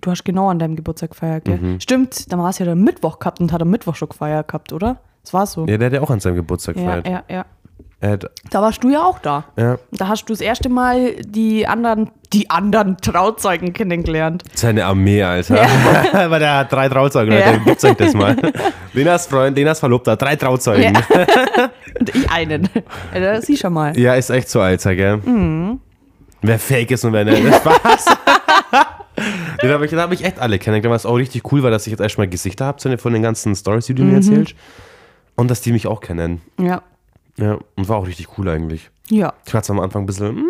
[0.00, 1.58] du hast genau an deinem Geburtstag gefeiert, gell?
[1.58, 1.80] Mhm.
[1.80, 4.96] Stimmt, der Marci hat am Mittwoch gehabt und hat am Mittwoch schon gefeiert gehabt, oder?
[5.22, 5.66] Das war so.
[5.66, 7.06] Ja, der hat ja auch an seinem Geburtstag ja, gefeiert.
[7.28, 7.44] ja, ja.
[8.02, 9.44] Hat, Da warst du ja auch da.
[9.56, 14.42] ja, Da hast du das erste Mal die anderen, die anderen Trauzeugen kennengelernt.
[14.54, 15.54] seine Armee, Alter.
[16.12, 17.52] Weil der hat drei Trauzeugen, Ja.
[17.52, 17.60] Leute.
[17.64, 18.36] Gibt's euch das mal.
[18.92, 20.92] Lenas Freund, Lenas Verlobter, drei Trauzeugen.
[20.94, 21.00] Ja.
[21.98, 22.68] und ich einen.
[23.14, 23.98] Ja, das siehst schon mal.
[23.98, 25.16] Ja, ist echt so, Alter, gell?
[25.16, 25.80] Mhm.
[26.42, 27.42] Wer fake ist und wer nicht.
[27.54, 28.04] Spaß.
[29.62, 31.86] Den habe ich, da hab ich echt alle kennengelernt, was auch richtig cool war, dass
[31.86, 34.10] ich jetzt erstmal Gesichter habe von den ganzen Stories, die du Mhm.
[34.10, 34.54] mir erzählst.
[35.36, 36.40] Und dass die mich auch kennen.
[36.60, 36.82] Ja.
[37.36, 38.90] Ja, und war auch richtig cool eigentlich.
[39.10, 39.32] Ja.
[39.46, 40.44] Ich war zwar am Anfang ein bisschen, mm,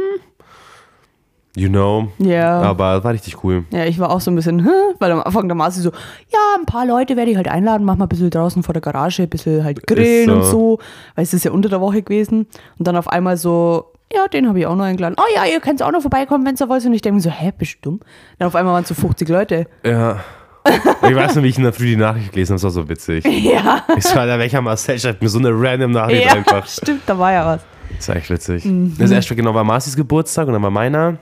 [1.57, 2.61] you know, Ja.
[2.63, 3.65] aber war richtig cool.
[3.71, 6.39] Ja, ich war auch so ein bisschen, "Hä?" weil am Anfang der Marci so, ja,
[6.59, 9.23] ein paar Leute werde ich halt einladen, mach mal ein bisschen draußen vor der Garage,
[9.23, 10.35] ein bisschen halt grillen so.
[10.35, 10.79] und so,
[11.15, 12.47] weil es ist ja unter der Woche gewesen.
[12.79, 15.17] Und dann auf einmal so, ja, den habe ich auch noch eingeladen.
[15.19, 16.85] Oh ja, ihr könnt auch noch vorbeikommen, wenn ihr wollt.
[16.85, 18.01] Und ich denke mir so, hä, bist du dumm?
[18.39, 19.67] Dann auf einmal waren es so 50 Leute.
[19.85, 20.21] Ja.
[20.67, 22.89] Ich weiß noch, wie ich in der Früh die Nachricht gelesen habe, das war so
[22.89, 23.25] witzig.
[23.45, 23.85] Ja.
[23.97, 26.67] Ich war da welcher Marcel schreibt mir so eine random Nachricht ja, einfach.
[26.67, 27.61] stimmt, da war ja was.
[27.97, 28.65] Das war echt witzig.
[28.65, 28.97] Mhm.
[28.99, 31.19] Das erste genau war Marcis Geburtstag und dann war meiner.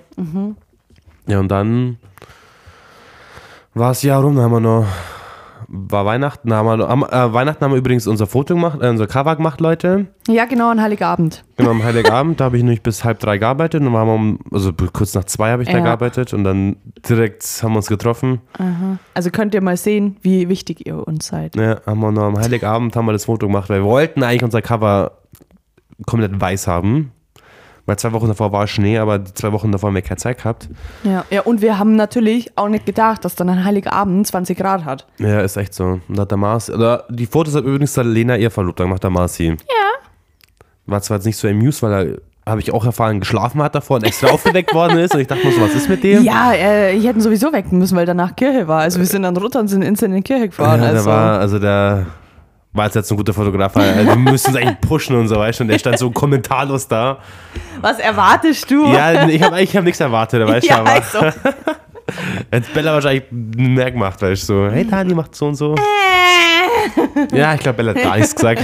[1.27, 1.99] Ja, und dann
[3.75, 4.87] war es ja rum, dann haben wir noch.
[5.75, 8.89] War Weihnachten, da haben wir, am, äh, Weihnachten haben wir übrigens unser Foto gemacht, äh,
[8.91, 10.09] unser Cover gemacht, Leute.
[10.29, 11.45] Ja, genau, an Heiligabend.
[11.57, 14.15] Genau, am Heiligabend, da habe ich nämlich bis halb drei gearbeitet und dann waren wir
[14.15, 15.85] um, also kurz nach zwei habe ich da Ja.
[15.85, 16.77] gearbeitet und dann
[17.09, 18.43] direkt haben wir uns getroffen.
[19.15, 21.57] Also könnt ihr mal sehen, wie wichtig ihr uns seid.
[21.57, 24.45] Ja, haben wir noch am Heiligabend haben wir das Foto gemacht, weil wir wollten eigentlich
[24.45, 25.13] unser Cover
[26.07, 27.13] komplett weiß haben.
[27.85, 30.39] Weil zwei Wochen davor war Schnee, aber die zwei Wochen davor haben wir keine Zeit
[30.39, 30.69] gehabt.
[31.03, 31.25] Ja.
[31.31, 35.07] ja, und wir haben natürlich auch nicht gedacht, dass dann ein Heiligabend 20 Grad hat.
[35.19, 36.01] Ja, ist echt so.
[36.07, 39.03] Und da hat der Mars, oder die Fotos hat übrigens der Lena ihr Verlobter gemacht,
[39.03, 39.49] der Marci.
[39.49, 39.57] Ja.
[40.87, 43.97] War zwar jetzt nicht so amused, weil er, habe ich auch erfahren, geschlafen hat davor
[43.97, 45.15] und extra aufgeweckt worden ist.
[45.15, 46.23] Und ich dachte mir so, was ist mit dem?
[46.23, 48.83] Ja, äh, ich hätte ihn sowieso wecken müssen, weil danach Kirche war.
[48.83, 50.81] Also wir sind dann runter und sind instant in die Kirche gefahren.
[50.81, 51.11] Ja, der also.
[51.11, 52.07] war, also der
[52.73, 53.77] war jetzt ein guter Fotograf.
[53.77, 55.65] Also, wir müssen es eigentlich pushen und so, weißt du?
[55.65, 57.19] Und der stand so kommentarlos da.
[57.81, 58.87] Was erwartest du?
[58.93, 60.71] Ja, ich habe ich hab nichts erwartet, weißt du?
[60.71, 61.19] ja aber also.
[62.53, 64.69] jetzt Bella wahrscheinlich mehr gemacht, weißt du?
[64.69, 65.75] So, hey, Dani macht so und so.
[67.33, 68.63] Ja, ich glaube, Bella hat gar nichts gesagt.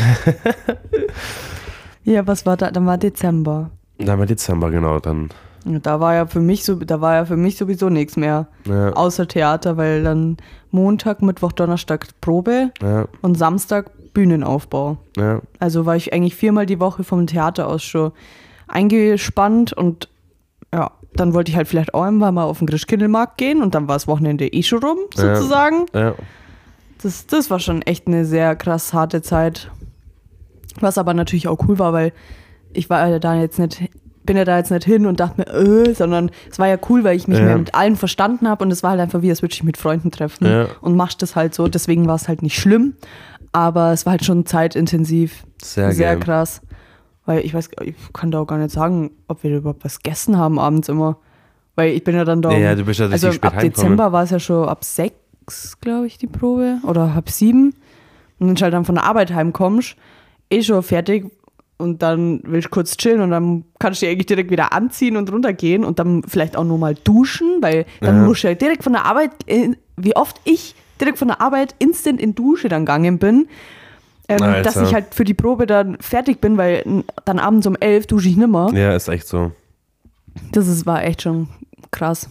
[2.05, 2.71] Ja, was war da?
[2.71, 3.71] Dann war Dezember.
[3.99, 5.29] Dann war Dezember, genau, dann.
[5.64, 8.47] Da war ja für mich so, da war ja für mich sowieso nichts mehr.
[8.66, 8.92] Ja.
[8.92, 10.38] Außer Theater, weil dann
[10.71, 14.97] Montag, Mittwoch, Donnerstag Probe Ja, und Samstag Bühnenaufbau.
[15.17, 18.11] ja, Also war ich eigentlich viermal die Woche vom Theater aus schon
[18.67, 20.09] eingespannt und
[20.75, 23.87] ja, dann wollte ich halt vielleicht auch einmal mal auf den Grischkindelmarkt gehen und dann
[23.89, 25.37] war das Wochenende eh schon rum, Ja.
[25.37, 25.87] sozusagen.
[25.95, 26.15] ja.
[27.01, 29.71] Das, das war schon echt eine sehr krass harte Zeit.
[30.81, 32.13] Was aber natürlich auch cool war, weil
[32.73, 33.89] ich war ja da jetzt nicht,
[34.25, 35.47] bin ja da jetzt nicht hin und dachte mir,
[35.89, 37.57] äh, sondern es war ja cool, weil ich mich Ja.
[37.57, 40.11] mit allen verstanden habe und es war halt einfach wie, als würde ich mit Freunden
[40.11, 40.67] treffen Ja.
[40.81, 41.69] und machst das halt so.
[41.69, 42.95] Deswegen war es halt nicht schlimm,
[43.53, 45.45] aber es war halt schon zeitintensiv.
[45.63, 46.21] Sehr, Sehr geil.
[46.25, 46.61] krass.
[47.27, 50.39] Weil ich weiß, ich kann da auch gar nicht sagen, ob wir überhaupt was gegessen
[50.39, 51.19] haben abends immer.
[51.77, 52.49] Weil ich bin ja dann da.
[52.51, 53.61] um- Ja, du bist ja also spät ab.
[53.61, 56.79] Dezember war es ja schon ab sechs, glaube ich, die Probe.
[56.85, 57.75] Oder halb sieben.
[58.39, 59.97] Und wenn du halt dann von der Arbeit heimkommst,
[60.51, 61.31] eh schon fertig
[61.77, 65.17] und dann willst du kurz chillen und dann kannst du dich eigentlich direkt wieder anziehen
[65.17, 68.23] und runtergehen und dann vielleicht auch nur mal duschen, weil dann Ja.
[68.27, 69.31] musst du ja direkt von der Arbeit,
[69.97, 73.49] wie oft ich direkt von der Arbeit instant in Dusche dann gegangen bin,
[74.29, 78.07] ähm, dass ich halt für die Probe dann fertig bin, weil dann abends um elf
[78.07, 78.73] dusche ich nimmer.
[78.75, 79.53] Ja, ist echt so.
[80.53, 81.49] Das ist, war echt schon
[81.91, 82.29] krass.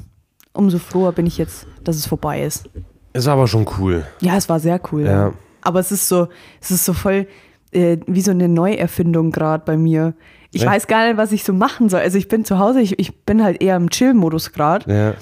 [0.54, 2.70] Umso froher bin ich jetzt, dass es vorbei ist.
[3.14, 4.06] Ist aber schon cool.
[4.22, 5.06] Ja, es war sehr cool.
[5.06, 5.34] Ja.
[5.62, 6.28] Aber es ist so,
[6.62, 7.28] es ist so voll
[7.72, 10.14] äh, wie so eine Neuerfindung gerade bei mir.
[10.52, 10.72] Ich Echt?
[10.72, 12.00] weiß gar nicht, was ich so machen soll.
[12.00, 14.92] Also ich bin zu Hause, ich, ich bin halt eher im Chill-Modus gerade.
[14.92, 15.14] Ja.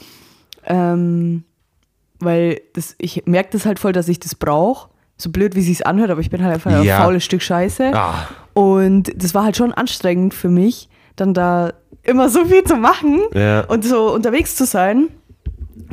[0.65, 1.43] Ähm,
[2.19, 4.89] weil das, ich merke das halt voll, dass ich das brauche.
[5.17, 6.97] So blöd, wie es sich anhört, aber ich bin halt einfach Ja.
[6.97, 7.91] ein faules Stück Scheiße.
[7.93, 11.71] Ah, Und das war halt schon anstrengend für mich, dann da
[12.03, 13.61] immer so viel zu machen Ja.
[13.65, 15.07] und so unterwegs zu sein.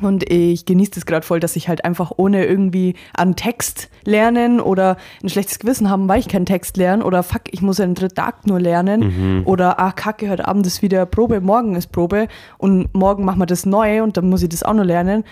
[0.01, 4.61] Und ich genieße das gerade voll, dass ich halt einfach ohne irgendwie an Text lernen
[4.61, 7.87] oder ein schlechtes Gewissen haben, weil ich keinen Text lerne oder fuck, ich muss ja
[7.87, 11.93] den dritten Akt nur lernen oder ach kacke, heute Abend ist wieder Probe, morgen ist
[11.93, 15.25] Probe und morgen machen wir das neu und dann muss ich das auch noch lernen.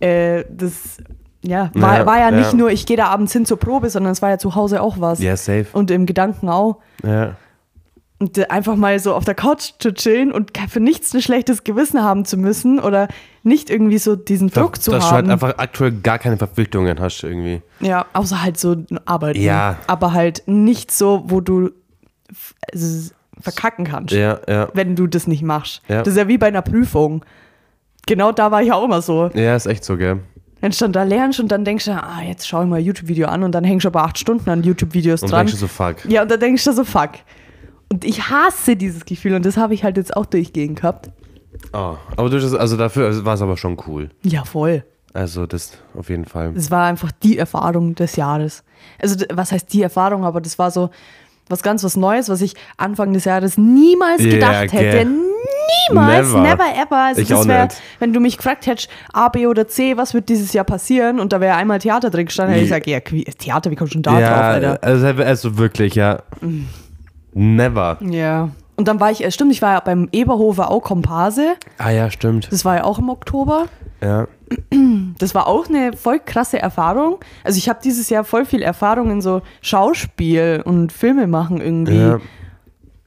[0.00, 0.98] Äh, das
[1.42, 2.58] ja, war, Ja, war ja nicht ja.
[2.58, 5.00] nur, ich gehe da abends hin zur Probe, sondern es war ja zu Hause auch
[5.00, 5.20] was.
[5.20, 5.66] ja, safe.
[5.72, 6.78] Und im Gedanken auch.
[7.04, 7.36] Ja.
[8.18, 11.64] Und äh, einfach mal so auf der Couch zu chillen und für nichts ein schlechtes
[11.64, 13.08] Gewissen haben zu müssen oder
[13.42, 15.28] nicht irgendwie so diesen Druck dass, zu dass du haben.
[15.28, 17.60] halt einfach aktuell gar keine Verpflichtungen hast irgendwie.
[17.80, 19.40] ja, außer halt so Arbeiten.
[19.42, 19.76] Ja.
[19.86, 21.70] Aber halt nicht so, wo du
[22.72, 24.68] s- verkacken kannst, Ja, ja.
[24.72, 25.82] wenn du das nicht machst.
[25.88, 25.98] Ja.
[26.02, 27.22] Das ist ja wie bei einer Prüfung.
[28.06, 29.30] Genau da war ich auch immer so.
[29.34, 30.20] Ja, ist echt so, gell?
[30.62, 32.84] Wenn du dann da lernst und dann denkst du, ah, jetzt schau ich mal ein
[32.84, 35.40] YouTube-Video an und dann hängst du aber acht Stunden an YouTube-Videos Und dran.
[35.40, 35.96] denkst du so, fuck.
[36.08, 37.10] Ja, und dann denkst du so, fuck.
[37.90, 41.10] Und ich hasse dieses Gefühl und das habe ich halt jetzt auch durchgehend gehabt.
[41.72, 44.10] Oh, aber du, also dafür war es aber schon cool.
[44.22, 44.84] Ja, voll.
[45.14, 46.52] Also das auf jeden Fall.
[46.52, 48.62] Das war einfach die Erfahrung des Jahres.
[49.00, 50.24] Also, was heißt die Erfahrung?
[50.24, 50.90] Aber das war so
[51.48, 54.80] was ganz was Neues, was ich Anfang des Jahres niemals gedacht gell.
[54.80, 55.10] hätte.
[55.88, 56.40] Niemals, Never.
[56.42, 56.96] never, ever.
[56.96, 57.80] Also, Ich das auch wär, nicht.
[58.00, 61.20] wenn du mich gefragt hättest, A, B oder C, was wird dieses Jahr passieren?
[61.20, 63.00] Und da wäre einmal Theater drin gestanden, hätte ich gesagt, ja,
[63.32, 64.78] Theater, wie kommst du denn da ja, drauf, Alter?
[64.82, 66.22] Also, also wirklich, ja.
[67.38, 67.98] Never.
[68.00, 68.48] Ja.
[68.76, 71.54] Und dann war ich, äh, stimmt, ich war ja beim Eberhofer auch Komparse.
[71.78, 72.48] Ah ja, stimmt.
[72.50, 73.66] Das war ja auch im Oktober.
[74.02, 74.26] Ja.
[75.18, 77.18] Das war auch eine voll krasse Erfahrung.
[77.42, 81.96] Also ich habe dieses Jahr voll viel Erfahrung in so Schauspiel und Filme machen irgendwie.
[81.98, 82.20] Ja.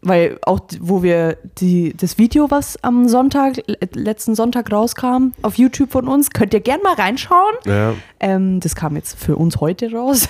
[0.02, 5.56] Weil auch, wo wir die, das Video, was am Sonntag, le- letzten Sonntag rauskam, auf
[5.58, 7.56] YouTube von uns, könnt ihr gern mal reinschauen.
[7.66, 7.94] Ja.
[8.20, 10.30] Ähm, das kam jetzt für uns heute raus.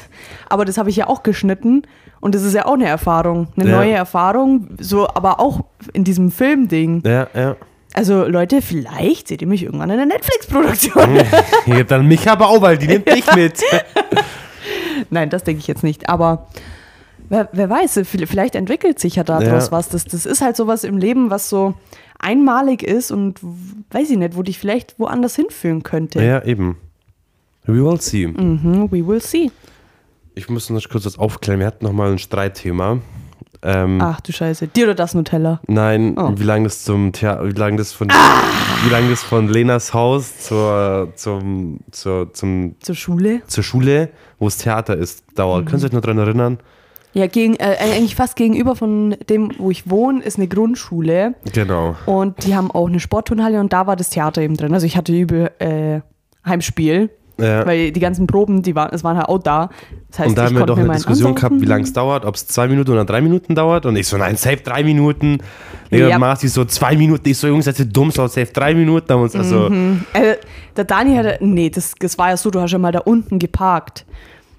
[0.49, 1.83] Aber das habe ich ja auch geschnitten.
[2.21, 3.77] Und das ist ja auch eine Erfahrung, eine Ja.
[3.77, 4.67] neue Erfahrung.
[4.79, 5.61] So, aber auch
[5.93, 7.01] in diesem Filmding.
[7.05, 7.55] Ja, ja.
[7.93, 11.17] Also Leute, vielleicht seht ihr mich irgendwann in der Netflix-Produktion.
[11.65, 13.61] Ja, dann mich aber auch, weil die nimmt dich mit.
[15.09, 16.09] Nein, das denke ich jetzt nicht.
[16.09, 16.47] Aber
[17.29, 19.71] wer, wer weiß, vi- vielleicht entwickelt sich ja daraus Ja.
[19.71, 19.89] was.
[19.89, 21.73] Das, das ist halt sowas im Leben, was so
[22.19, 23.39] einmalig ist und
[23.91, 26.21] weiß ich nicht, wo dich vielleicht woanders hinführen könnte.
[26.23, 26.77] ja, eben.
[27.65, 28.27] We will see.
[28.27, 29.51] Mhm, we will see.
[30.39, 31.59] Ich muss noch kurz das aufklären.
[31.59, 32.99] Wir hatten noch mal ein Streitthema.
[33.61, 34.67] Ähm, Ach du Scheiße.
[34.67, 35.59] Dir oder das Nutella?
[35.67, 36.31] Nein, Oh.
[36.37, 38.41] wie lange das zum Thea wie lange das von Ah!
[38.85, 43.41] wie lange das von Lenas Haus zur zum zur zum Zur Schule?
[43.47, 45.65] zur Schule, wo das Theater ist, dauert.
[45.65, 46.59] Können Sie sich noch daran erinnern?
[47.11, 51.33] Ja, gegen, äh, eigentlich fast gegenüber von dem, wo ich wohne, ist eine Grundschule.
[51.51, 51.97] Genau.
[52.05, 54.73] Und die haben auch eine Sportturnhalle und da war das Theater eben drin.
[54.73, 55.99] Also ich hatte übel äh,
[56.47, 57.09] Heimspiel.
[57.39, 57.65] Ja.
[57.65, 59.69] Weil die ganzen Proben, die waren, es waren halt auch da.
[60.09, 62.35] Das heißt, Und da haben wir doch eine Diskussion gehabt, wie lange es dauert, ob
[62.35, 63.85] es zwei Minuten oder drei Minuten dauert.
[63.85, 65.39] Und ich so, nein, safe drei Minuten.
[65.91, 66.19] Nee, Ja.
[66.19, 67.27] Marci so zwei Minuten.
[67.29, 69.11] Ich so, Jungs, seid ihr dumm, so safe drei Minuten.
[69.11, 69.67] Haben uns also,
[70.13, 70.35] Äh,
[70.75, 73.39] der Dani hatte, nee, das, das war ja so, du hast ja mal da unten
[73.39, 74.05] geparkt.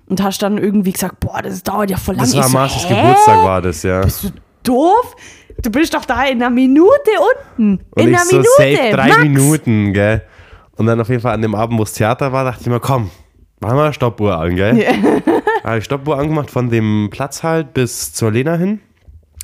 [0.08, 2.24] Und hast dann irgendwie gesagt, boah, das dauert ja voll lang.
[2.24, 2.82] das war so, Marcis?
[2.88, 4.00] Geburtstag, war das, ja.
[4.00, 4.28] Bist du
[4.64, 5.14] doof?
[5.62, 6.88] Du bist doch da in einer Minute
[7.56, 7.80] unten.
[7.90, 8.48] Und in ich einer so, Minute.
[8.56, 9.22] safe drei Max.
[9.22, 10.22] Minuten, gell.
[10.80, 12.80] Und dann auf jeden Fall an dem Abend, wo es Theater war, dachte ich mir,
[12.80, 13.10] komm,
[13.60, 14.78] machen wir eine Stoppuhr an, gell.
[14.78, 14.92] Ja.
[15.62, 18.80] habe ich Stoppuhr angemacht von dem Platz halt bis zur Lena hin.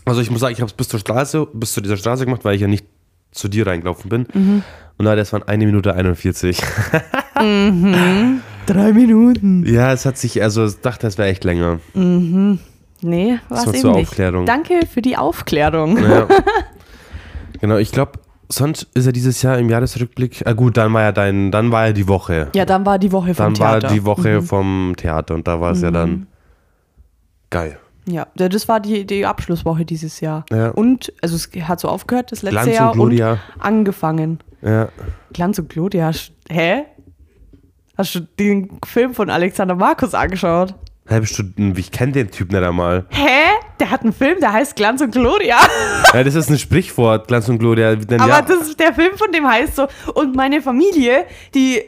[0.07, 2.43] Also ich muss sagen, ich habe es bis zur Straße, bis zu dieser Straße gemacht,
[2.47, 2.87] weil ich ja nicht
[3.33, 4.27] zu dir reingelaufen bin.
[4.33, 4.63] Mhm.
[4.97, 6.59] Und da das waren eine Minute 41.
[7.35, 9.67] Drei Minuten.
[9.67, 11.81] ja, es hat sich, also ich dachte, es wäre echt länger.
[11.93, 14.09] Nee, war es zur eben nicht.
[14.09, 14.47] Aufklärung.
[14.47, 15.99] Danke für die Aufklärung.
[15.99, 16.29] Ja.
[17.61, 20.43] genau, ich glaube, sonst ist er dieses Jahr im Jahresrückblick.
[20.47, 22.49] Ah gut, dann war ja dein, dann war ja die Woche.
[22.55, 23.95] Ja, dann war die Woche vom dann war Theater.
[23.95, 26.27] die Woche vom Theater und da war es ja dann
[27.51, 27.79] geil.
[28.09, 30.45] Ja, das war die, die Abschlusswoche dieses Jahr.
[30.51, 30.69] Ja.
[30.71, 33.33] Und, also es hat so aufgehört, das letzte Glanz und Jahr Gloria.
[33.33, 34.39] und angefangen.
[34.63, 34.89] Ja.
[35.33, 36.13] Glanz und Gloria.
[36.49, 36.85] Hä?
[37.99, 40.75] Hast du den Film von Alexander Markus angeschaut?
[41.09, 43.07] Halbe Stunde, ich kenne den Typ nicht einmal.
[43.11, 43.55] Hä?
[43.79, 45.57] Der hat einen Film, der heißt Glanz und Gloria.
[46.13, 47.95] Ja, das ist ein Sprichwort, Glanz und Gloria.
[47.95, 51.79] Denn Aber ja, das, der Film von dem heißt so, und meine Familie, die,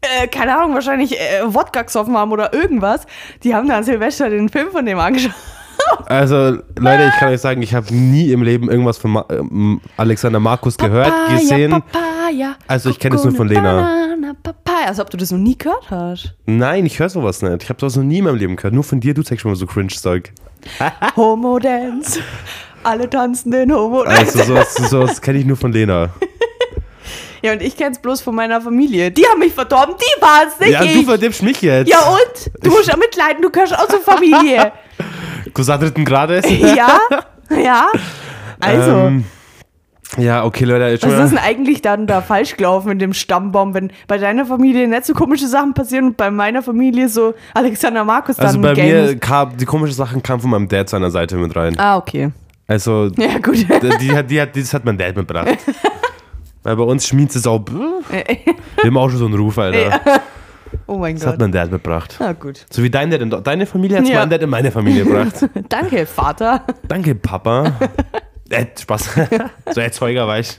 [0.00, 3.06] äh, keine Ahnung, wahrscheinlich äh, Wodka gesoffen haben oder irgendwas,
[3.44, 5.32] die haben dann Silvester den Film von dem angeschaut.
[6.06, 9.80] also Leute, ich kann euch sagen, ich habe nie im Leben irgendwas von Ma ähm,
[9.96, 11.70] Alexander Markus gehört, gesehen.
[11.70, 14.07] Papaya, Also ich kenne es nur von Lena.
[14.20, 14.86] Banana, Papaya.
[14.88, 16.34] Also ob du das noch nie gehört hast.
[16.46, 17.62] Nein, ich höre sowas nicht.
[17.62, 18.74] Ich habe sowas noch nie in meinem Leben gehört.
[18.74, 20.32] Nur von dir, du zeigst schon mal so Cringe-Zeug.
[21.16, 22.20] Homo Dance.
[22.82, 24.38] Alle tanzen den Homo Dance.
[24.38, 26.10] Also sowas, sowas kenne ich nur von Lena.
[27.40, 29.12] Ja, und ich kenn's bloß von meiner Familie.
[29.12, 30.92] Die haben mich verdorben, die waren's, nicht Ja, ich.
[30.94, 31.88] du verdirbst mich jetzt.
[31.88, 32.50] ja und?
[32.64, 34.72] Du musst ja mitleiden, du gehörst auch zur Familie.
[35.54, 36.44] Cousin dritten Grades.
[36.50, 36.98] ja,
[37.56, 37.86] ja.
[38.58, 39.24] Also, Ähm,
[40.16, 41.06] ja, okay, Leute.
[41.06, 44.88] Was ist denn eigentlich dann da falsch gelaufen mit dem Stammbaum, wenn bei deiner Familie
[44.88, 48.74] nicht so komische Sachen passieren und bei meiner Familie so Alexander Markus dann also bei
[48.74, 51.78] mir kam, die komischen Sachen kamen von meinem Dad seiner Seite mit rein.
[51.78, 52.30] Ah, okay.
[52.66, 53.56] Also, Ja, gut.
[54.00, 55.48] die, hat, die hat, das hat mein Dad mitgebracht.
[56.62, 57.64] Weil bei uns schmiert es auch.
[57.68, 60.00] Wir haben auch schon so einen Ruf, Alter.
[60.86, 61.40] oh mein Das hat Gott.
[61.40, 62.16] mein Dad mitgebracht.
[62.18, 62.66] Na gut.
[62.70, 63.20] So wie dein Dad.
[63.20, 64.20] in- Deine Familie hat Ja.
[64.20, 65.48] mein Dad in meine Familie gebracht.
[65.68, 66.64] Danke, Vater.
[66.88, 67.72] Danke, Papa.
[68.50, 69.10] Äh, Spaß.
[69.74, 70.58] so Erzeuger war ich.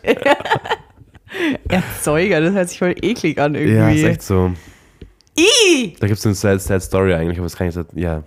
[1.68, 3.76] Erzeuger, das hört sich voll eklig an irgendwie.
[3.78, 4.52] Ja, ist echt so.
[5.38, 5.96] I!
[6.00, 7.88] Da gibt es eine sad, sad Story eigentlich, aber das kann ich nicht.
[7.96, 8.24] Ja.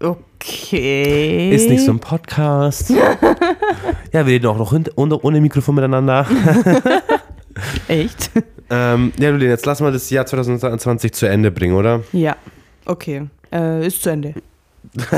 [0.00, 1.50] Okay.
[1.54, 2.90] Ist nicht so ein Podcast.
[4.12, 6.26] ja, wir reden auch noch hint- ohne, Mikrofon miteinander.
[7.86, 8.30] Echt?
[8.70, 12.02] ähm, ja, Julian, jetzt lassen wir das Jahr 2020 zu Ende bringen, oder?
[12.12, 12.36] Ja.
[12.86, 13.26] Okay.
[13.52, 14.34] Äh, ist zu Ende.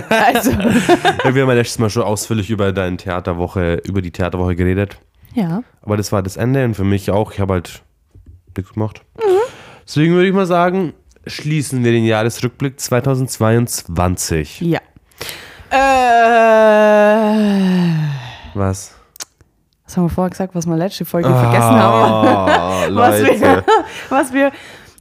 [0.09, 0.51] Also.
[0.59, 4.99] Wir haben ja letztes Mal schon ausführlich über deine Theaterwoche, über die Theaterwoche geredet.
[5.35, 5.63] Ja.
[5.81, 7.33] Aber das war das Ende und für mich auch.
[7.33, 7.83] Ich habe halt
[8.57, 9.03] nichts gemacht.
[9.87, 10.93] Deswegen würde ich mal sagen,
[11.27, 14.61] schließen wir den Jahresrückblick 2022.
[14.61, 14.81] Ja.
[15.71, 15.77] Äh.
[18.55, 18.95] Was?
[19.87, 22.29] Was haben wir vorher gesagt, was wir letzte Folge vergessen haben?
[22.29, 23.65] Oh, Was wir,
[24.09, 24.53] was wir.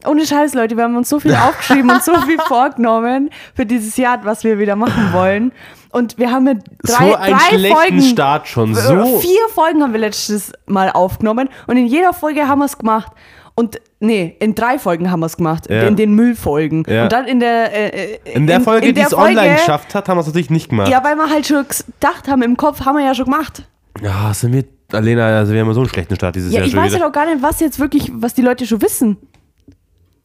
[0.08, 3.98] Ohne Scheiß, Leute, wir haben uns so viel aufgeschrieben und so viel vorgenommen für dieses
[3.98, 5.52] Jahr, was wir wieder machen wollen.
[5.92, 8.02] Und wir haben mit drei, so einen drei schlechten Folgen.
[8.02, 8.72] Start schon.
[8.72, 9.20] Äh, So.
[9.20, 13.12] Vier Folgen haben wir letztes Mal aufgenommen und in jeder Folge haben wir es gemacht.
[13.54, 15.84] Und nee, in drei Folgen haben wir es gemacht, Ja.
[15.84, 16.86] in den Müllfolgen.
[16.88, 17.04] Ja.
[17.04, 20.08] Und dann in der äh, äh, In der Folge, in die es online geschafft hat,
[20.08, 20.88] haben wir es natürlich nicht gemacht.
[20.90, 23.64] Ja, weil wir halt schon gedacht haben, im Kopf haben wir ja schon gemacht.
[24.02, 26.76] Ja, sind wir, Alena, also wir haben so einen schlechten Start dieses Ja, Jahr ich
[26.76, 27.08] weiß ja wieder.
[27.08, 29.18] doch gar nicht, was jetzt wirklich, was die Leute schon wissen.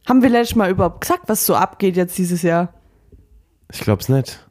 [0.06, 2.72] Haben wir letztes Mal überhaupt gesagt, was so abgeht jetzt dieses Jahr?
[3.72, 4.46] Ich glaub's nicht.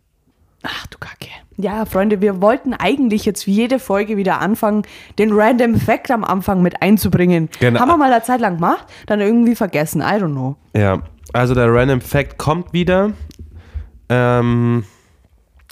[0.63, 1.29] Ach du Kacke.
[1.57, 4.83] Ja, Freunde, wir wollten eigentlich jetzt wie jede Folge wieder anfangen,
[5.17, 7.49] den Random Fact am Anfang mit einzubringen.
[7.59, 7.79] Genau.
[7.79, 10.01] Haben wir mal eine Zeit lang gemacht, dann irgendwie vergessen.
[10.01, 10.57] I don't know.
[10.73, 13.13] Ja, also der Random Fact kommt wieder.
[14.09, 14.83] Ähm,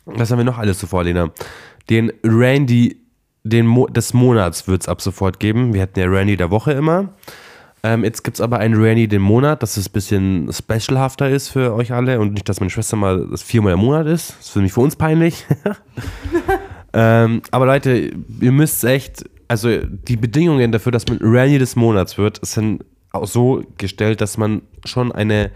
[0.05, 1.31] was haben wir noch alles zuvor, Lena?
[1.89, 3.03] Den Randy
[3.43, 5.73] den Mo des Monats wird es ab sofort geben.
[5.73, 7.09] Wir hatten ja Randy der Woche immer.
[7.85, 11.49] Ähm, jetzt gibt es aber einen Randy den Monat, dass es ein bisschen specialhafter ist
[11.49, 14.29] für euch alle und nicht, dass meine Schwester mal das viermal im Monat ist.
[14.29, 15.45] Das ist für mich für uns peinlich.
[16.93, 22.17] ähm, aber Leute, ihr müsst echt, also die Bedingungen dafür, dass man Randy des Monats
[22.17, 25.51] wird, sind auch so gestellt, dass man schon eine,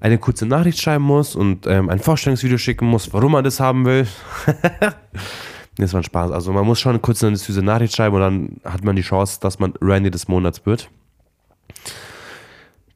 [0.00, 3.84] eine kurze Nachricht schreiben muss und ähm, ein Vorstellungsvideo schicken muss, warum man das haben
[3.84, 4.06] will.
[5.76, 6.30] das war ein Spaß.
[6.30, 9.38] Also man muss schon kurz eine süße Nachricht schreiben und dann hat man die Chance,
[9.42, 10.88] dass man Randy des Monats wird.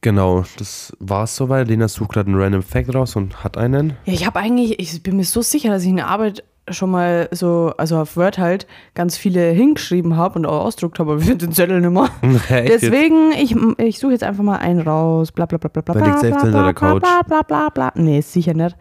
[0.03, 1.69] Genau, das war's soweit.
[1.69, 3.93] Lena sucht gerade einen Random Fact raus und hat einen.
[4.05, 6.91] Ja, ich habe eigentlich, ich bin mir so sicher, dass ich in der Arbeit schon
[6.91, 11.21] mal so, also auf Word halt, ganz viele hingeschrieben habe und auch ausdruckt habe, aber
[11.21, 12.09] finde den Zettel nicht mehr.
[12.67, 15.31] Deswegen, ich, ich suche jetzt einfach mal einen raus.
[15.31, 17.01] Bla bla bla bla bla liegt bla bla hinter der bla Couch.
[17.01, 17.91] bla bla bla bla.
[17.95, 18.75] Nee, sicher nicht.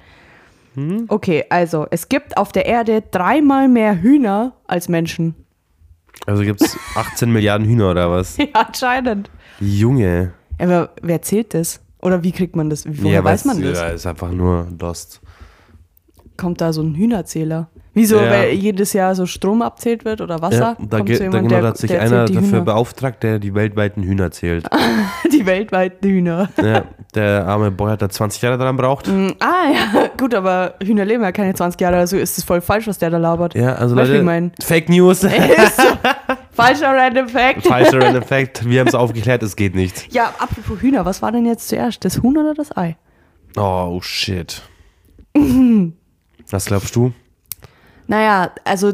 [0.75, 1.05] Hm?
[1.07, 5.37] Okay, also es gibt auf der Erde dreimal mehr Hühner als Menschen.
[6.27, 8.37] Also gibt's 18 Milliarden Hühner oder was?
[8.39, 9.31] Ja, anscheinend.
[9.61, 10.33] Junge.
[10.63, 11.81] Aber wer zählt das?
[12.01, 12.85] Oder wie kriegt man das?
[12.87, 13.79] Woher weiß man das?
[13.81, 15.21] Ja, ist einfach nur Lost.
[16.37, 17.69] Kommt da so ein Hühnerzähler?
[17.95, 18.31] Wieso, Ja.
[18.31, 20.77] weil jedes Jahr so Strom abzählt wird oder Wasser?
[20.81, 22.61] Ja, da, Kommt so da, jemand, genau, der- da hat sich einer dafür Hühner?
[22.63, 24.67] beauftragt, der die weltweiten Hühner zählt.
[25.33, 26.49] Die weltweiten Hühner.
[26.63, 29.09] ja, der arme Boy hat da 20 Jahre dran braucht.
[29.09, 32.87] Ah ja, gut, aber Hühner leben ja keine 20 Jahre, also ist es voll falsch,
[32.87, 33.55] was der da labert.
[33.55, 34.51] Ja, also Leute?
[34.63, 35.25] Fake News.
[36.53, 37.67] Falscher Random Fact.
[37.67, 38.65] Falscher Random Fact.
[38.69, 40.13] Wir haben es aufgeklärt, es geht nicht.
[40.13, 42.05] Ja, apropos Hühner, was war denn jetzt zuerst?
[42.05, 42.97] Das Huhn oder das Ei?
[43.57, 44.63] Oh, shit.
[46.51, 47.13] Was glaubst du?
[48.07, 48.93] Naja, also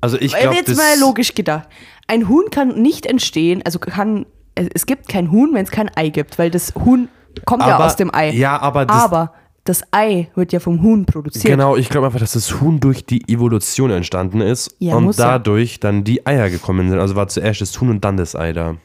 [0.00, 1.68] Also ich glaube, jetzt mal logisch gedacht.
[2.06, 6.08] Ein Huhn kann nicht entstehen, also kann, es gibt kein Huhn, wenn es kein Ei
[6.10, 7.08] gibt, weil das Huhn
[7.46, 8.30] kommt ja Aber- aus dem Ei.
[8.30, 9.32] ja, aber das- aber
[9.64, 11.52] das Ei wird ja vom Huhn produziert.
[11.52, 15.18] Genau, ich glaube einfach, dass das Huhn durch die Evolution entstanden ist Ja, und muss
[15.18, 15.32] ja.
[15.32, 16.98] dadurch dann die Eier gekommen sind.
[16.98, 18.76] Also war zuerst das Huhn und dann das Ei da.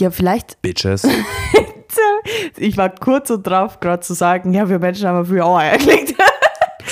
[0.00, 1.06] Ja, vielleicht, Bitches.
[2.56, 5.78] ich war kurz so drauf, gerade zu sagen, ja, wir Menschen haben früher auch Eier
[5.78, 6.14] gelegt.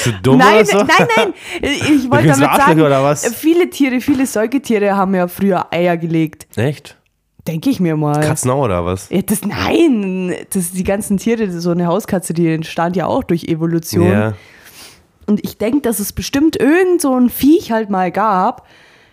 [0.04, 0.78] Du dumm nein, oder so?
[0.78, 6.46] nein, nein, ich wollte damit sagen, viele Tiere, viele Säugetiere haben ja früher Eier gelegt.
[6.56, 6.98] Echt?
[7.46, 8.20] Denke ich mir mal.
[8.20, 9.10] Katzen auch oder was?
[9.10, 13.44] Ja, das, nein, das, die ganzen Tiere, so eine Hauskatze, die entstand ja auch durch
[13.44, 14.10] Evolution.
[14.10, 14.32] Ja.
[15.26, 18.66] Und ich denke, dass es bestimmt irgend so ein Viech halt mal gab,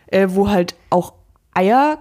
[0.08, 1.13] äh, wo halt auch
[1.54, 1.98] Eier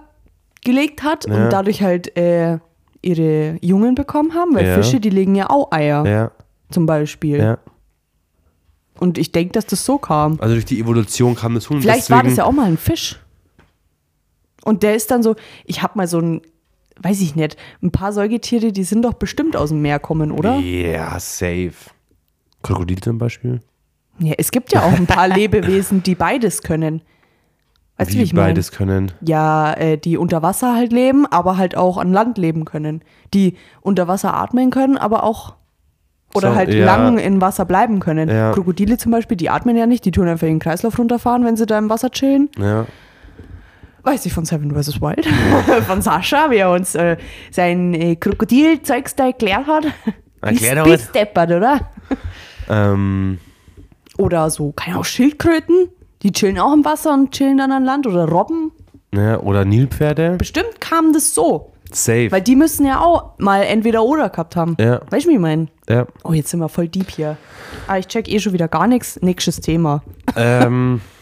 [0.63, 1.33] gelegt hat Ja.
[1.45, 2.59] und dadurch halt äh,
[3.01, 4.75] ihre Jungen bekommen haben, weil Ja.
[4.75, 6.31] Fische, die legen ja auch Eier Ja,
[6.69, 7.37] zum Beispiel.
[7.39, 7.57] ja.
[8.99, 10.37] Und ich denke, dass das so kam.
[10.39, 11.81] Also durch die Evolution kam das Huhn.
[11.81, 13.19] Vielleicht deswegen, war das ja auch mal ein Fisch.
[14.63, 16.41] Und der ist dann so, ich habe mal so ein,
[17.01, 20.57] weiß ich nicht, ein paar Säugetiere, die sind doch bestimmt aus dem Meer kommen, oder?
[20.57, 21.73] Ja, safe.
[22.61, 23.59] Krokodil zum Beispiel.
[24.19, 27.01] Ja, es gibt ja auch ein paar Lebewesen, die beides können.
[27.97, 29.11] Weißt du, wie Wie ich beides können.
[29.21, 33.03] Ja, äh, die unter Wasser halt leben, aber halt auch an Land leben können.
[33.33, 35.55] Die unter Wasser atmen können, aber auch
[36.33, 36.85] oder So, halt ja.
[36.85, 38.29] lang im Wasser bleiben können.
[38.29, 38.51] Ja.
[38.53, 41.65] Krokodile zum Beispiel, die atmen ja nicht, die tun einfach ihren Kreislauf runterfahren, wenn sie
[41.65, 42.49] da im Wasser chillen.
[42.57, 42.85] Ja.
[44.03, 44.99] Weiß ich von Seven vs.
[45.01, 45.25] Wild.
[45.87, 47.17] von Sascha, wie er uns äh,
[47.51, 49.85] sein äh, Krokodilzeugs da erklärt hat.
[50.41, 51.11] Erklärt er Bist uns?
[51.11, 51.79] deppert, oder?
[52.69, 53.39] Ähm,
[54.17, 55.89] Oder so, keine Ahnung, Schildkröten.
[56.23, 58.05] Die chillen auch im Wasser und chillen dann an Land.
[58.07, 58.71] Oder Robben.
[59.13, 60.35] ja, oder Nilpferde.
[60.37, 61.71] Bestimmt kam das so.
[61.91, 62.31] Safe.
[62.31, 64.77] Weil die müssen ja auch mal entweder oder gehabt haben.
[64.79, 65.01] Ja.
[65.09, 65.67] Weißt du, wie ich meine?
[65.89, 66.05] ja.
[66.23, 67.35] Oh, jetzt sind wir voll deep hier.
[67.87, 69.19] Ah, ich check eh schon wieder gar nichts.
[69.21, 70.01] Nächstes Thema.
[70.37, 71.01] ähm,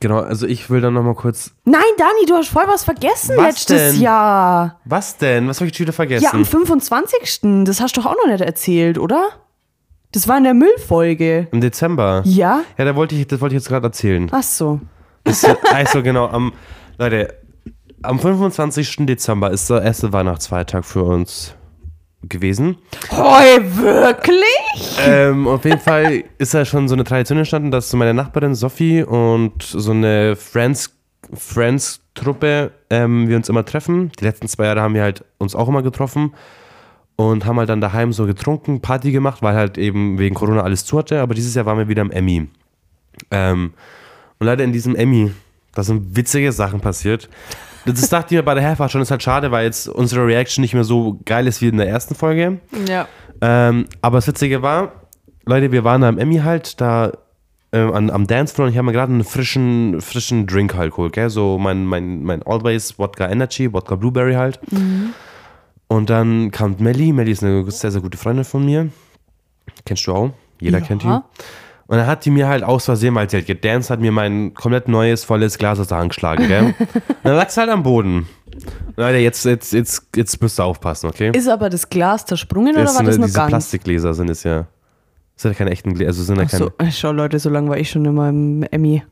[0.00, 1.52] genau, also ich will dann nochmal kurz.
[1.64, 4.00] Nein, Dani, du hast voll was vergessen Was letztes denn?
[4.02, 4.80] Jahr.
[4.84, 5.48] Was denn?
[5.48, 6.24] Was habe ich schon wieder vergessen?
[6.24, 7.40] Ja, am 25.
[7.64, 9.28] Das hast du doch auch noch nicht erzählt, oder?
[10.12, 11.48] Das war in der Müllfolge.
[11.50, 12.22] Im Dezember.
[12.24, 12.62] Ja?
[12.78, 14.28] Ja, da wollte ich, das wollte ich jetzt gerade erzählen.
[14.30, 14.80] Ach so.
[15.24, 16.52] Das, also genau, am,
[16.98, 17.34] Leute,
[18.02, 19.06] am 25.
[19.06, 21.54] Dezember ist der erste Weihnachtsfeiertag für uns
[22.28, 22.78] gewesen.
[23.10, 24.98] Hoi, wirklich?
[25.00, 29.02] ähm, auf jeden Fall ist da schon so eine Tradition entstanden, dass meine Nachbarin Sophie
[29.02, 30.94] und so eine Friends,
[31.32, 34.12] Friends-Truppe ähm, wir uns immer treffen.
[34.18, 36.32] Die letzten zwei Jahre haben wir halt uns auch immer getroffen
[37.16, 40.84] und haben halt dann daheim so getrunken, Party gemacht, weil halt eben wegen Corona alles
[40.84, 41.20] zu hatte.
[41.20, 42.48] Aber dieses Jahr waren wir wieder im Emmy.
[43.30, 43.74] Ähm,
[44.38, 45.30] und leider in diesem Emmy,
[45.74, 47.28] da sind witzige Sachen passiert.
[47.86, 50.62] Das dachte ich mir bei der Herfahrt schon, ist halt schade, weil jetzt unsere Reaction
[50.62, 52.60] nicht mehr so geil ist wie in der ersten Folge.
[52.88, 53.06] Ja.
[53.40, 54.92] Ähm, aber das Witzige war,
[55.44, 57.12] Leute, wir waren da im Emmy halt, da
[57.72, 61.12] ähm, an, am Dancefloor und ich habe mir gerade einen frischen, frischen Drink halt geholt,
[61.12, 61.28] gell?
[61.28, 64.60] So mein, mein, mein Always Wodka Energy, Wodka Blueberry halt.
[65.88, 67.12] Und dann kam Melly.
[67.12, 68.88] Melly ist eine sehr, sehr gute Freundin von mir.
[69.84, 70.30] Kennst du auch?
[70.60, 70.84] Jeder Ja.
[70.86, 71.18] kennt die.
[71.86, 74.54] Und dann hat die mir halt aus Versehen, weil sie halt gedanced hat, mir mein
[74.54, 76.74] komplett neues, volles Glas aus der Hand geschlagen, gell?
[76.78, 78.26] Und dann lag es halt am Boden.
[78.96, 81.32] Leute, jetzt, jetzt, jetzt, jetzt müsst ihr aufpassen, okay?
[81.34, 83.50] Ist aber das Glas zersprungen oder Das war sind das nur diese ganz?
[83.50, 84.66] Plastikgläser sind es ja.
[85.34, 86.64] Das sind ja keine echten Gläser, also sind ja keine.
[86.64, 89.02] so, äh, schau Leute, so lange war ich schon immer im Emmy.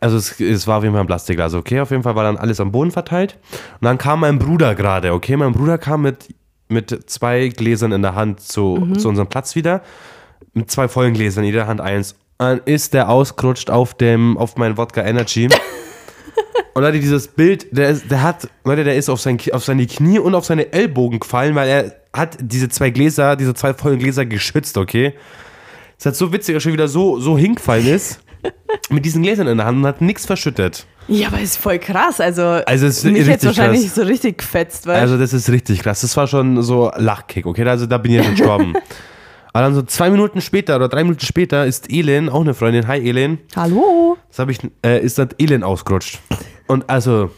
[0.00, 1.80] Also es, es war auf jeden Fall ein Plastikglas, okay?
[1.80, 3.38] Auf jeden Fall war dann alles am Boden verteilt.
[3.80, 5.36] Und dann kam mein Bruder gerade, okay?
[5.36, 6.34] Mein Bruder kam mit,
[6.68, 9.80] mit zwei Gläsern in der Hand zu, zu unserem Platz wieder.
[10.52, 12.16] Mit zwei vollen Gläsern, in jeder Hand eins.
[12.38, 15.48] Dann ist der ausgerutscht auf dem, auf mein Wodka Energy.
[16.74, 19.86] Und Leute, dieses Bild, der, ist, der hat, Leute, der ist auf, sein, auf seine
[19.86, 23.98] Knie und auf seine Ellbogen gefallen, weil er hat diese zwei Gläser, diese zwei vollen
[23.98, 25.14] Gläser geschützt, okay?
[25.98, 28.20] Es hat so witzig, dass er schon wieder so, so hingefallen ist.
[28.90, 30.86] mit diesen Gläsern in der Hand und hat nichts verschüttet.
[31.06, 32.20] Ja, aber ist voll krass.
[32.20, 33.94] Also, Also es ist mich jetzt wahrscheinlich krass.
[33.94, 36.00] so richtig gefetzt, weil Also das ist richtig krass.
[36.00, 37.66] Das war schon so Lachkick, okay?
[37.68, 38.74] Also da bin ich jetzt gestorben.
[39.54, 42.88] Aber dann so zwei Minuten später oder drei Minuten später ist Elen, auch eine Freundin,
[42.88, 44.18] hi Elen, Hallo?
[44.28, 46.18] das habe ich, äh, ist dann Elen ausgerutscht.
[46.66, 47.30] Und also,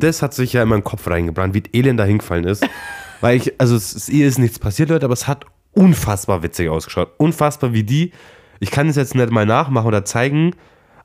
[0.00, 2.66] das hat sich ja in meinen Kopf reingebrannt, wie Elen da hingefallen ist.
[3.20, 6.68] Weil ich, also es, es, ihr ist nichts passiert, Leute, aber es hat unfassbar witzig
[6.68, 7.12] ausgeschaut.
[7.18, 8.10] Unfassbar wie die.
[8.58, 10.56] Ich kann es jetzt nicht mal nachmachen oder zeigen,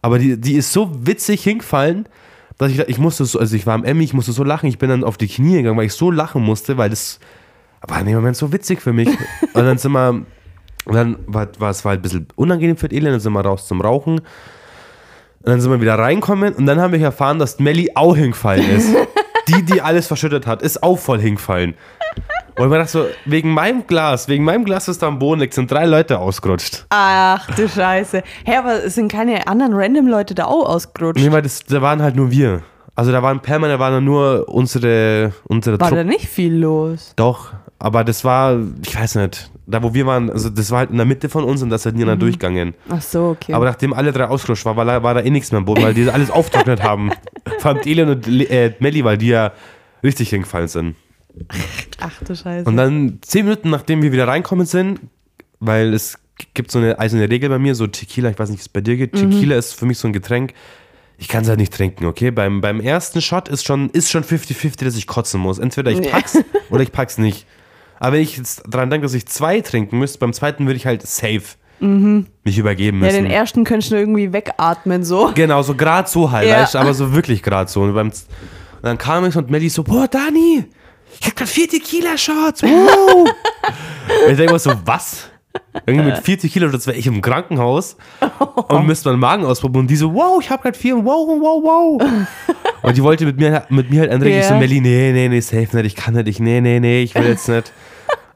[0.02, 2.10] aber die, die ist so witzig hingefallen,
[2.58, 4.80] dass ich, ich musste so, also ich war am Emmy, ich musste so lachen, ich
[4.80, 7.20] bin dann auf die Knie gegangen, weil ich so lachen musste, weil das
[7.88, 9.10] war in dem Moment so witzig für mich.
[9.54, 10.26] Und dann sind wir,
[10.86, 13.42] und dann war, war es war halt ein bisschen unangenehm für Elend, dann sind wir
[13.42, 14.20] raus zum Rauchen.
[14.20, 18.70] Und dann sind wir wieder reinkommen und dann haben wir erfahren, dass Melly auch hingefallen
[18.70, 18.90] ist.
[19.48, 21.76] die, die alles verschüttet hat, ist auch voll hingefallen.
[22.58, 25.40] Und ich mir dachte so, wegen meinem Glas, wegen meinem Glas, das da am Boden
[25.40, 26.86] liegt, sind drei Leute ausgerutscht.
[26.90, 28.22] Ach du Scheiße.
[28.44, 31.24] Hä, aber es sind keine anderen random Leute da auch ausgerutscht.
[31.24, 32.64] Nee, weil das, da waren halt nur wir.
[32.96, 36.10] Also da waren permanent, da waren nur unsere, unsere War da Truppe.
[36.10, 37.14] nicht viel los?
[37.16, 40.90] Doch, aber das war, ich weiß nicht, da wo wir waren, also das war halt
[40.92, 42.74] in der Mitte von uns und das hat nie einer durchgegangen.
[42.90, 43.54] Ach so, okay.
[43.54, 45.84] Aber nachdem alle drei ausgerutscht waren, war, da- war da eh nichts mehr am Boden,
[45.84, 47.12] weil die alles auftrocknet haben.
[47.60, 49.52] Vor allem Elend und äh, Melli, weil die ja
[50.04, 50.96] richtig hingefallen sind.
[52.00, 52.68] Ach du Scheiße.
[52.68, 55.00] Und dann zehn Minuten nachdem wir wieder reinkommen sind,
[55.60, 56.18] weil es
[56.54, 58.82] gibt so eine eiserne Regel bei mir, so Tequila, ich weiß nicht, wie es bei
[58.82, 59.14] dir geht.
[59.14, 60.54] Tequila ist für mich so ein Getränk,
[61.18, 62.32] ich kann es halt nicht trinken, okay?
[62.32, 65.60] Beim, beim ersten Shot ist schon ist schon 50-50, dass ich kotzen muss.
[65.60, 66.08] Entweder ich Nee.
[66.10, 66.38] pack's
[66.70, 67.46] oder ich pack's nicht.
[68.00, 70.86] Aber wenn ich jetzt dran denke, dass ich zwei trinken müsste, beim zweiten würde ich
[70.86, 71.44] halt safe
[71.82, 73.24] mich übergeben ja, müssen.
[73.24, 75.32] den ersten könntest du irgendwie wegatmen, so.
[75.34, 76.62] Genau, so gerade so halt, Ja.
[76.62, 77.84] weißt aber so wirklich gerade so.
[77.84, 78.16] Und, beim, und
[78.82, 80.66] dann kam ich und Melly so, boah, Dani,
[81.22, 83.30] ich hab grad vier Tequila-Shots, wow.
[84.26, 85.30] und ich denke mir so, was?
[85.86, 87.96] Irgendwie mit vier Tequila-Shots wäre ich im Krankenhaus
[88.68, 89.80] und müsste meinen Magen auspumpen.
[89.82, 92.02] Und die so, wow, ich hab grad vier, wow, wow, wow.
[92.82, 94.38] Und die wollte mit mir, mit mir halt anregen.
[94.40, 94.60] Ich so, Ja.
[94.60, 97.24] Melly, nee, nee, nee, safe nicht, ich kann nicht, ich, nee, nee, nee, ich will
[97.24, 97.72] jetzt nicht.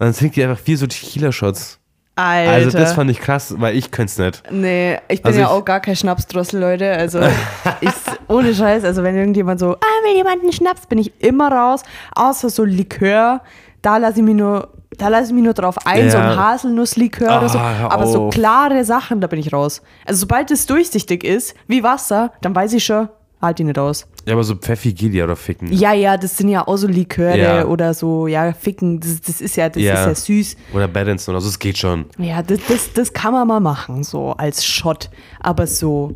[0.04, 1.80] Und dann trinkt die einfach vier so Tequila-Shots.
[2.18, 2.51] Alter.
[2.51, 4.43] Also das fand ich krass, weil ich könnte es nicht.
[4.51, 6.91] Nee, ich bin Also ja ich- auch gar kein Schnapsdrossel, Leute.
[6.91, 7.22] Also,
[7.82, 7.89] ich,
[8.28, 11.84] ohne Scheiß, also wenn irgendjemand so, ah, will jemand einen Schnaps, bin ich immer raus.
[12.16, 13.41] Außer so Likör,
[13.82, 16.32] da lasse ich mich nur, da lasse ich mich nur drauf ein, so Ja.
[16.32, 17.58] ein Haselnusslikör oder so.
[17.58, 19.82] Ah, Aber so klare Sachen, da bin ich raus.
[20.06, 23.08] Also sobald es durchsichtig ist, wie Wasser, dann weiß ich schon,
[23.44, 24.08] halt die nicht aus.
[24.26, 25.72] Ja, aber so Pfeffi geht ja oder ficken.
[25.72, 27.66] Ja, ja, das sind ja auch so Liköre Ja.
[27.66, 29.94] oder so, ja, Ficken, das, das ist ja, das Ja.
[29.94, 30.58] ist ja süß.
[30.74, 32.06] Oder Badminton oder so, das geht schon.
[32.18, 35.10] Ja, das, das, das kann man mal machen, so als Shot.
[35.41, 36.16] Aber so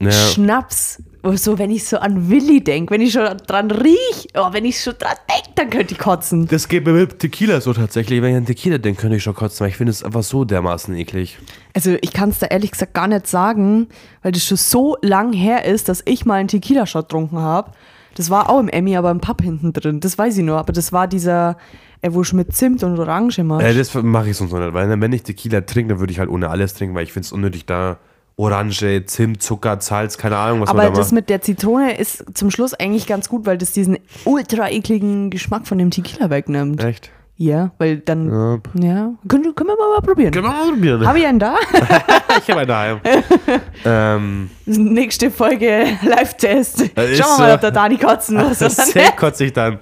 [0.00, 0.10] Ja.
[0.10, 1.02] Schnaps,
[1.34, 4.80] so wenn ich so an Willi denke, wenn ich schon dran riech, oh, wenn ich
[4.80, 6.46] schon dran denke, dann könnte ich kotzen.
[6.46, 8.22] Das geht mir mit Tequila so tatsächlich.
[8.22, 10.44] Wenn ich an Tequila denke, könnte ich schon kotzen, weil ich finde es einfach so
[10.44, 11.38] dermaßen eklig.
[11.74, 13.88] Also ich kann es da ehrlich gesagt gar nicht sagen,
[14.22, 17.72] weil das schon so lang her ist, dass ich mal einen Tequila-Shot getrunken habe.
[18.14, 20.00] Das war auch im Emmy, aber im Pub hinten drin.
[20.00, 20.58] Das weiß ich nur.
[20.58, 21.56] Aber das war dieser,
[22.02, 23.60] äh, wo ich mit Zimt und Orange immer.
[23.60, 26.18] Äh, das mache ich sonst noch nicht, weil wenn ich Tequila trinke, dann würde ich
[26.18, 27.98] halt ohne alles trinken, weil ich finde es unnötig da
[28.38, 31.14] Orange, Zimt, Zucker, Salz, keine Ahnung, was aber man da das macht.
[31.14, 35.66] mit der Zitrone ist zum Schluss eigentlich ganz gut, weil das diesen ultra ekligen Geschmack
[35.66, 36.82] von dem Tequila wegnimmt.
[36.84, 37.10] Echt?
[37.36, 38.58] Ja, weil dann, Ja.
[38.74, 40.32] ja, können, können wir mal, mal probieren.
[40.32, 41.06] Können wir mal probieren.
[41.06, 41.56] Habe ich einen da?
[42.38, 43.00] ich habe einen daheim.
[43.84, 46.78] ähm, Nächste Folge Live-Test.
[46.78, 48.60] Schauen Äh, ist wir mal, ob der Dani kotzen muss.
[48.94, 49.16] nicht.
[49.16, 49.78] kotze ich dann.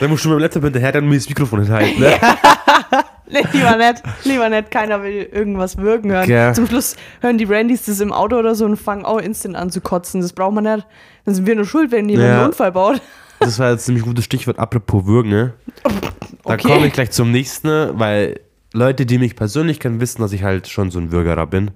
[0.00, 2.00] Dann musst du mit dem Laptop hinterher dann mir das Mikrofon hinhalten.
[2.00, 2.12] Ne?
[3.30, 4.02] Nee, lieber nicht.
[4.24, 4.70] Lieber nicht.
[4.70, 6.26] Keiner will irgendwas wirken hören.
[6.26, 6.54] Gell.
[6.54, 9.70] Zum Schluss hören die Brandys das im Auto oder so und fangen auch instant an
[9.70, 10.20] zu kotzen.
[10.20, 10.86] Das braucht man nicht.
[11.24, 12.36] Dann sind wir nur schuld, wenn jemand Ja.
[12.40, 13.00] einen Unfall baut.
[13.40, 15.52] Das war jetzt ein ziemlich gutes Stichwort, apropos Würgen, ne?
[16.44, 16.68] Da Okay.
[16.68, 17.68] komme ich gleich zum nächsten,
[17.98, 18.40] weil
[18.72, 21.70] Leute, die mich persönlich kennen, wissen, dass ich halt schon so ein Würgerer bin.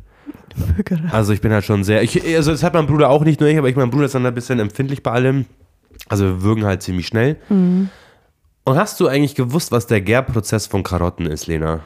[1.12, 3.48] Also ich bin halt schon sehr, ich, also das hat mein Bruder auch nicht nur
[3.48, 5.44] ich, aber ich, mein Bruder ist dann ein bisschen empfindlich bei allem.
[6.08, 7.36] Also wir würgen halt ziemlich schnell.
[7.48, 7.90] Mhm.
[8.68, 11.80] Und hast du eigentlich gewusst, was der Gärprozess von Karotten ist, Lena?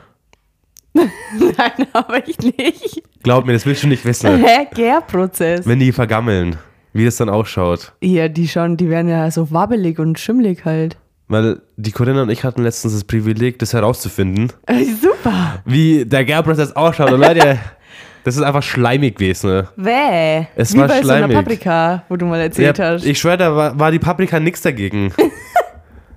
[0.94, 3.02] Nein, aber ich nicht.
[3.22, 4.44] Glaub mir, das willst du nicht wissen.
[4.44, 4.66] Hä?
[4.74, 5.66] Gärprozess.
[5.66, 6.56] Wenn die vergammeln,
[6.92, 7.92] wie das dann ausschaut.
[8.00, 10.96] Ja, die schon, die werden ja so wabbelig und schimmelig halt.
[11.28, 15.62] Weil die Corinna und ich hatten letztens das Privileg, das herauszufinden, Äh, Super.
[15.64, 17.12] wie der Gärprozess ausschaut.
[17.12, 17.58] Und Leute,
[18.24, 19.48] das ist einfach schleimig gewesen.
[19.50, 19.68] Ne?
[19.76, 20.46] Wäh.
[20.56, 21.30] Es Wie war bei so schleimig.
[21.30, 23.06] einer Paprika, wo du mal erzählt Ja, hast.
[23.06, 25.12] ich schwöre, da war, war die Paprika nix dagegen.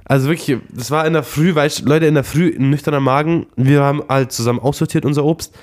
[0.05, 3.47] also wirklich, das war in der Früh, weil ich, Leute, in der Früh, nüchterner Magen,
[3.55, 5.53] wir haben halt zusammen aussortiert unser Obst.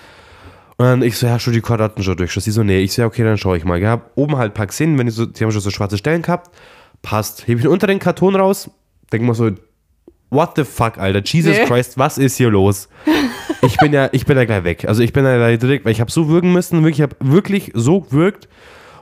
[0.78, 2.32] Und dann ich so, ja, schon die Karotten schon durch.
[2.32, 3.80] Sie so, nee, ich so, ja, okay, dann schaue ich mal.
[3.80, 6.22] Ja, oben halt ein paar gesehen, wenn die so, die haben schon so schwarze Stellen
[6.22, 6.50] gehabt.
[7.02, 7.46] Passt.
[7.46, 8.70] Hebe ich den unteren Karton raus,
[9.12, 9.50] denke mal so,
[10.30, 11.22] what the fuck, Alter?
[11.24, 11.64] Jesus Nee.
[11.66, 12.88] Christ, was ist hier los?
[13.64, 14.84] Ich bin ja, ich bin ja gleich weg.
[14.88, 17.14] Also ich bin ja gleich direkt, weil ich habe so wirken müssen, wirklich, ich habe
[17.20, 18.48] wirklich so gewirkt.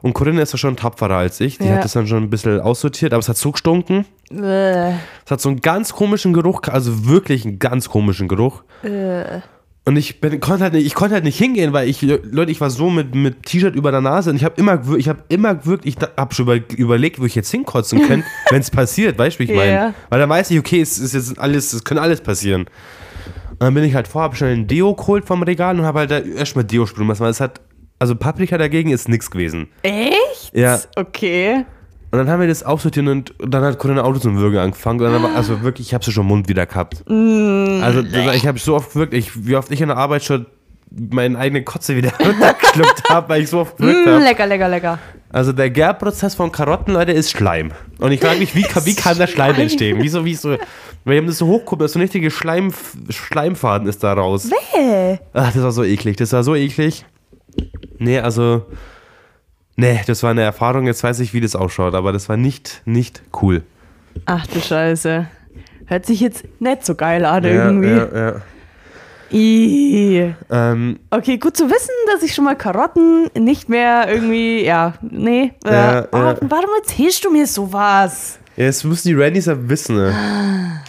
[0.03, 1.59] Und Corinna ist ja schon tapferer als ich.
[1.59, 1.75] Die Ja.
[1.75, 4.07] hat das dann schon ein bisschen aussortiert, aber es hat so gestunken.
[4.31, 4.91] Äh,
[5.25, 8.63] Es hat so einen ganz komischen Geruch, also wirklich einen ganz komischen Geruch.
[8.83, 9.41] äh.
[9.87, 12.61] Und ich bin, konnte halt nicht, ich konnte halt nicht hingehen, weil ich, Leute, ich
[12.61, 15.55] war so mit, mit T-Shirt über der Nase und ich habe immer, ich habe immer
[15.55, 19.37] gewirkt, ich habe schon über, überlegt, wo ich jetzt hinkotzen könnte, wenn es passiert, weißt
[19.37, 19.73] du, wie ich meine?
[19.73, 19.95] Ja.
[20.11, 22.67] Weil dann weiß ich, okay, es ist jetzt alles, es kann alles passieren.
[23.53, 26.01] Und dann bin ich halt vorher, hab schnell ein Deo geholt vom Regal und habe
[26.01, 27.61] halt da erstmal Deo sprühen lassen, weil es hat,
[28.01, 29.69] also Paprika dagegen ist nichts gewesen.
[29.83, 30.51] Echt?
[30.53, 30.81] Ja.
[30.97, 31.65] Okay.
[32.13, 35.01] Und dann haben wir das aussortiert und dann hat Corinna Auto zum Würgen angefangen.
[35.01, 37.05] Und dann war, also wirklich, ich habe sie schon Mund wieder gehabt.
[37.09, 40.47] Also das- ich habe so oft gewirkt, ich, wie oft ich in der Arbeit schon
[40.91, 44.25] meine eigene Kotze wieder runtergeschluckt habe, weil ich so oft gewirkt Mm, habe.
[44.25, 44.99] lecker, lecker, lecker.
[45.33, 47.71] Also der Gärprozess von Karotten, Leute, ist Schleim.
[48.01, 49.99] Und ich frage mich, wie, kann- wie kann der Schleim entstehen?
[50.01, 50.57] Wieso, wie so,
[51.05, 52.73] wir haben das so hochguckt, so ein richtiger Schleim,
[53.09, 54.51] Schleimfaden ist da raus.
[54.77, 55.19] Äh.
[55.33, 57.05] Ach, das war so eklig, das war so eklig.
[58.01, 58.67] Nee, also,
[59.77, 62.81] nee, das war eine Erfahrung, jetzt weiß ich, wie das ausschaut, aber das war nicht,
[62.87, 63.63] nicht cool.
[64.25, 65.27] Ach du Scheiße.
[65.87, 67.89] Hört sich jetzt nicht so geil an irgendwie.
[67.91, 68.35] Ja, ja.
[70.51, 75.53] Ähm, Okay, gut zu wissen, dass ich schon mal Karotten nicht mehr irgendwie, ja, nee.
[75.65, 76.37] Äh, Ja, oh, ja.
[76.41, 78.39] Warum erzählst du mir sowas?
[78.57, 79.97] ja, jetzt müssen die Randys ja wissen.
[79.97, 80.83] Ne?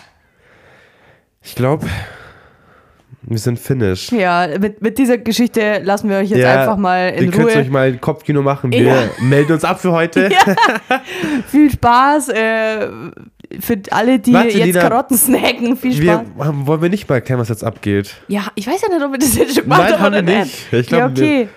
[1.43, 1.87] Ich glaube,
[3.23, 4.11] wir sind Finish.
[4.11, 7.55] Ja, mit, mit dieser Geschichte lassen wir euch jetzt einfach mal in ihr könnt euch
[7.57, 7.69] Ruhe.
[7.69, 8.71] mal ein Kopfkino machen.
[8.71, 8.95] Wir Ja.
[9.21, 10.29] melden uns ab für heute.
[11.47, 12.87] Viel Spaß äh,
[13.59, 14.81] für alle, die Warte, jetzt Lina.
[14.89, 15.77] Karotten snacken.
[15.77, 16.21] Viel Spaß.
[16.35, 18.15] Wir, wollen wir nicht mal erklären, was jetzt abgeht?
[18.27, 20.73] Ja, ich weiß ja nicht, ob wir das jetzt schon gemacht Nein, haben wir nicht.
[20.73, 21.49] Ich glaub, ja, okay.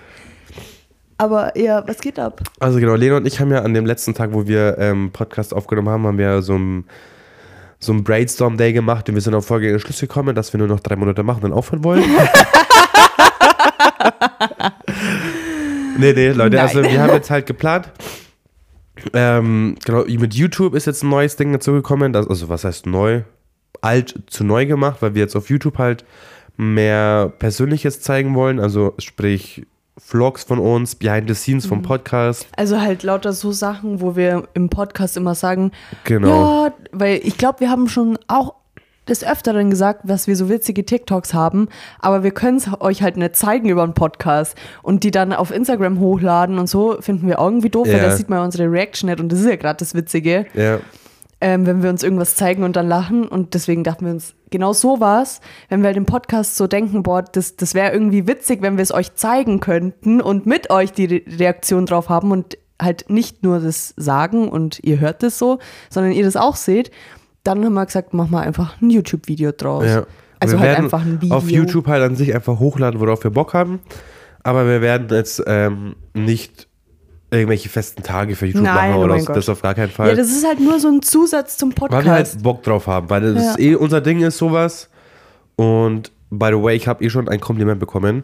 [1.17, 2.41] Aber ja, was geht ab?
[2.59, 5.53] Also genau, Lena und ich haben ja an dem letzten Tag, wo wir ähm, Podcast
[5.53, 6.83] aufgenommen haben, haben wir so ein
[7.85, 10.79] so ein Brainstorm-Day gemacht und wir sind auf folgenden Schluss gekommen, dass wir nur noch
[10.79, 12.03] drei Monate machen und aufhören wollen.
[15.97, 16.91] nee, nee, Leute, also Nein.
[16.91, 17.91] wir haben jetzt halt geplant.
[19.13, 22.13] Ähm, genau, mit YouTube ist jetzt ein neues Ding dazugekommen.
[22.13, 23.21] Das, also was heißt neu?
[23.81, 26.05] Alt zu neu gemacht, weil wir jetzt auf YouTube halt
[26.57, 28.59] mehr Persönliches zeigen wollen.
[28.59, 29.65] Also sprich
[29.97, 31.69] Vlogs von uns, Behind the Scenes Mhm.
[31.69, 32.47] vom Podcast.
[32.57, 35.71] Also halt lauter so Sachen, wo wir im Podcast immer sagen,
[36.03, 36.65] Genau.
[36.67, 38.55] ja, weil ich glaube, wir haben schon auch
[39.07, 41.69] des Öfteren gesagt, dass wir so witzige TikToks haben,
[41.99, 45.51] aber wir können es euch halt nicht zeigen über einen Podcast und die dann auf
[45.51, 48.03] Instagram hochladen und so finden wir irgendwie doof, weil Ja.
[48.09, 50.79] da sieht man unsere Reaction nicht und das ist ja gerade das Witzige, Ja.
[51.45, 54.73] Ähm, wenn wir uns irgendwas zeigen und dann lachen und deswegen dachten wir uns, genau
[54.73, 58.63] so war's, wenn wir halt im Podcast so denken, boah, das, das wäre irgendwie witzig,
[58.63, 62.57] wenn wir es euch zeigen könnten und mit euch die Re Reaktion drauf haben und
[62.81, 65.59] halt nicht nur das sagen und ihr hört es so,
[65.91, 66.89] sondern ihr das auch seht,
[67.43, 69.85] dann haben wir gesagt, mach mal einfach ein YouTube-Video draus.
[69.85, 70.07] Ja.
[70.39, 71.37] Also wir halt einfach ein Video.
[71.37, 73.81] Auf YouTube halt an sich einfach hochladen, worauf wir Bock haben.
[74.41, 76.67] Aber wir werden jetzt ähm, nicht
[77.31, 79.33] irgendwelche festen Tage für YouTube Nein, machen oh oder mein so.
[79.33, 80.09] Das auf gar keinen Fall.
[80.09, 82.33] Ja, das ist halt nur so ein Zusatz zum weil wir Podcast.
[82.35, 83.51] halt Bock drauf haben, weil das Ja.
[83.51, 84.89] ist eh unser Ding ist sowas.
[85.55, 88.23] Und by the way, ich habe eh schon ein Kompliment bekommen,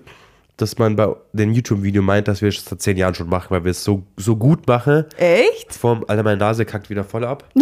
[0.57, 3.63] dass man bei dem YouTube-Video meint, dass wir es seit zehn Jahren schon machen, weil
[3.63, 5.05] wir es so, so gut machen.
[5.17, 5.73] Echt?
[5.73, 7.49] Vom, Alter, meine Nase kackt wieder voll ab.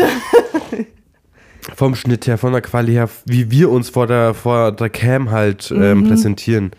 [1.76, 5.30] Vom Schnitt her, von der Quali her, wie wir uns vor der, vor der Cam
[5.30, 6.72] halt ähm, präsentieren.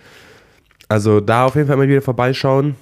[0.89, 2.75] Also da auf jeden Fall mal wieder vorbeischauen.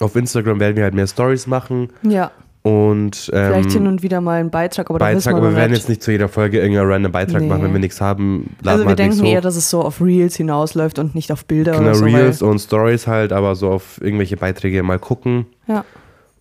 [0.00, 2.30] Auf Instagram werden wir halt mehr Stories machen Ja.
[2.62, 5.72] und ähm, Vielleicht hin und wieder mal einen Beitrag, aber Beitrag, wir aber wir werden
[5.74, 7.48] jetzt nicht zu jeder Folge irgendeinen random Beitrag Nee.
[7.48, 8.54] machen, wenn wir nichts haben.
[8.62, 11.44] laden Also wir halt denken eher, dass es so auf Reels hinausläuft und nicht auf
[11.44, 12.04] Bilder Genau, oder so.
[12.06, 15.46] Reels und Stories halt, aber so auf irgendwelche Beiträge mal gucken.
[15.68, 15.84] Ja,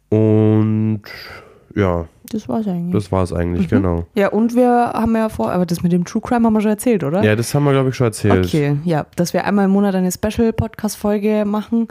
[0.10, 1.02] Und
[1.76, 2.94] ja, das war's eigentlich.
[2.94, 3.76] das war es eigentlich, Mhm.
[3.76, 4.06] genau.
[4.16, 6.72] ja, und wir haben ja vor, aber das mit dem True Crime haben wir schon
[6.72, 7.24] erzählt, oder?
[7.24, 8.46] Ja, das haben wir, glaube ich, schon erzählt.
[8.46, 11.88] Okay, ja, dass wir einmal im Monat eine Special-Podcast-Folge machen,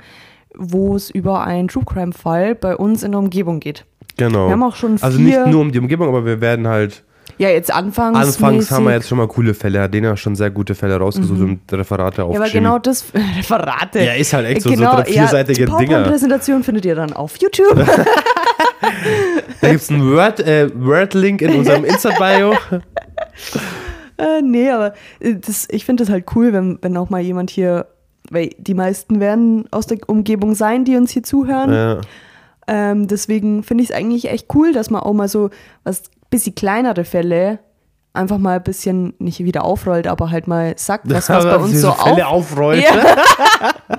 [0.59, 3.85] wo es über einen True Crime-Fall bei uns in der Umgebung geht.
[4.17, 4.47] Genau.
[4.47, 7.05] Wir haben auch schon also nicht nur um die Umgebung, aber wir werden halt.
[7.39, 8.19] ja, jetzt anfangs.
[8.19, 9.81] Anfangs haben wir jetzt schon mal coole Fälle.
[9.81, 12.31] Hat ja schon sehr gute Fälle rausgesucht und Referate Mhm.
[12.33, 12.65] Ja, aber aufgeschrieben.
[12.65, 13.05] genau das,
[13.39, 14.01] Referate.
[14.01, 15.79] Ja, ist halt echt so- so genau, drei- vierseitige ja, die Dinger.
[15.99, 17.77] PowerPoint-Präsentation findet ihr dann auf YouTube.
[19.61, 22.55] Da gibt es einen Word, äh, Word-Link in unserem Insta-Bio.
[24.21, 27.51] Äh, nee, aber äh, das, ich finde das halt cool, wenn, wenn auch mal jemand
[27.51, 27.87] hier,
[28.31, 31.73] weil die meisten werden aus der Umgebung sein, die uns hier zuhören.
[31.73, 32.01] ja.
[32.71, 35.49] Ähm, deswegen finde ich es eigentlich echt cool, dass man auch mal so
[35.85, 37.61] was bisschen kleinere Fälle
[38.13, 41.81] einfach mal ein bisschen nicht wieder aufrollt, aber halt mal sagt, was, was bei uns
[41.81, 42.53] so Fälle auf.
[42.53, 42.83] aufrollt.
[42.85, 42.91] Ja.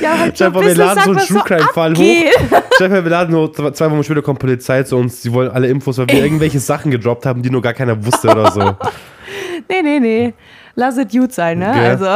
[0.00, 1.98] Ja, halt vor, wir laden so einen True Crime Fall hoch.
[1.98, 2.34] abgeht.
[2.80, 5.68] Dir vor, wir laden nur zwei Wochen später kommt Polizei zu uns, die wollen alle
[5.68, 8.60] Infos, weil wir irgendwelche Sachen gedroppt haben, die nur gar keiner wusste oder so.
[9.68, 10.34] Nee, nee, nee.
[10.74, 11.72] Lass es gut sein, ne?
[11.74, 11.84] Gell?
[11.84, 12.06] Also,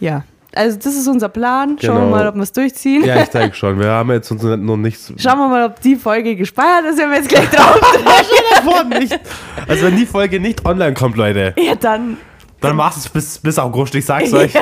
[0.00, 0.24] ja.
[0.56, 1.76] Also, das ist unser Plan.
[1.80, 2.10] Schauen wir Genau.
[2.16, 3.04] mal, ob wir es durchziehen.
[3.04, 3.78] Ja, ich denke schon.
[3.78, 5.12] Wir haben jetzt uns noch nichts.
[5.18, 9.18] Schauen wir mal, ob die Folge gespeichert ist, wenn wir jetzt gleich drauf nicht.
[9.68, 12.16] Also wenn die Folge nicht online kommt, Leute, Ja, dann.
[12.60, 14.52] dann machst du es bis, bis August, ich sag's euch.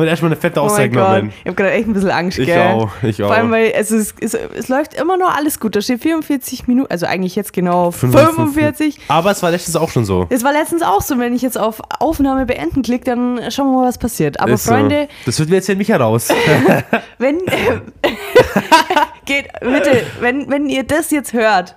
[0.00, 1.06] Wird erstmal eine fette Oh Aussage Gott.
[1.12, 1.32] genommen.
[1.40, 2.60] Ich habe gerade echt ein bisschen Angst, Ich gell?
[2.60, 3.52] auch, ich Vor allem, auch.
[3.52, 5.76] weil es, ist, es, es läuft immer noch alles gut.
[5.76, 8.34] Da steht 44 Minuten, also eigentlich jetzt genau 55.
[8.36, 9.00] 45.
[9.08, 10.26] Aber es war letztens auch schon so.
[10.30, 13.80] Es war letztens auch so, wenn ich jetzt auf Aufnahme beenden klicke, dann schauen wir
[13.82, 14.40] mal, was passiert.
[14.40, 15.26] Aber Ist Freunde, So.
[15.26, 16.28] Das wird mir jetzt hier nicht heraus.
[17.18, 17.38] wenn
[19.24, 21.76] geht bitte, wenn, wenn ihr das jetzt hört,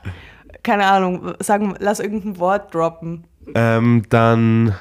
[0.63, 3.23] keine Ahnung, sagen, lass irgendein Wort droppen,
[3.55, 4.75] ähm, dann.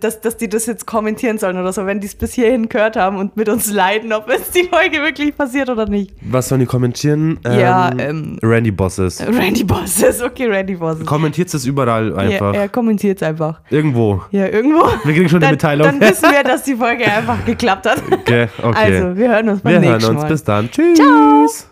[0.00, 2.96] Dass, dass die das jetzt kommentieren sollen oder so, wenn die es bis hierhin gehört
[2.96, 6.14] haben und mit uns leiden, ob es die Folge wirklich passiert oder nicht.
[6.22, 7.38] Was sollen die kommentieren?
[7.44, 9.20] Ja, ähm, Randy Bosses.
[9.20, 11.04] Randy Bosses, okay, Randy Bosses.
[11.06, 12.54] Kommentiert es überall einfach.
[12.54, 13.60] Ja, er kommentiert es einfach.
[13.70, 14.22] Irgendwo.
[14.30, 14.84] Ja, irgendwo.
[15.04, 15.86] Wir kriegen schon eine Dann, Mitteilung.
[15.86, 18.02] dann wissen wir, dass die Folge einfach geklappt hat.
[18.22, 18.78] Okay, okay.
[18.78, 20.22] Also, wir hören uns beim wir nächsten hören uns.
[20.22, 20.28] Mal.
[20.28, 20.70] Bis dann.
[20.70, 21.71] Tschüss.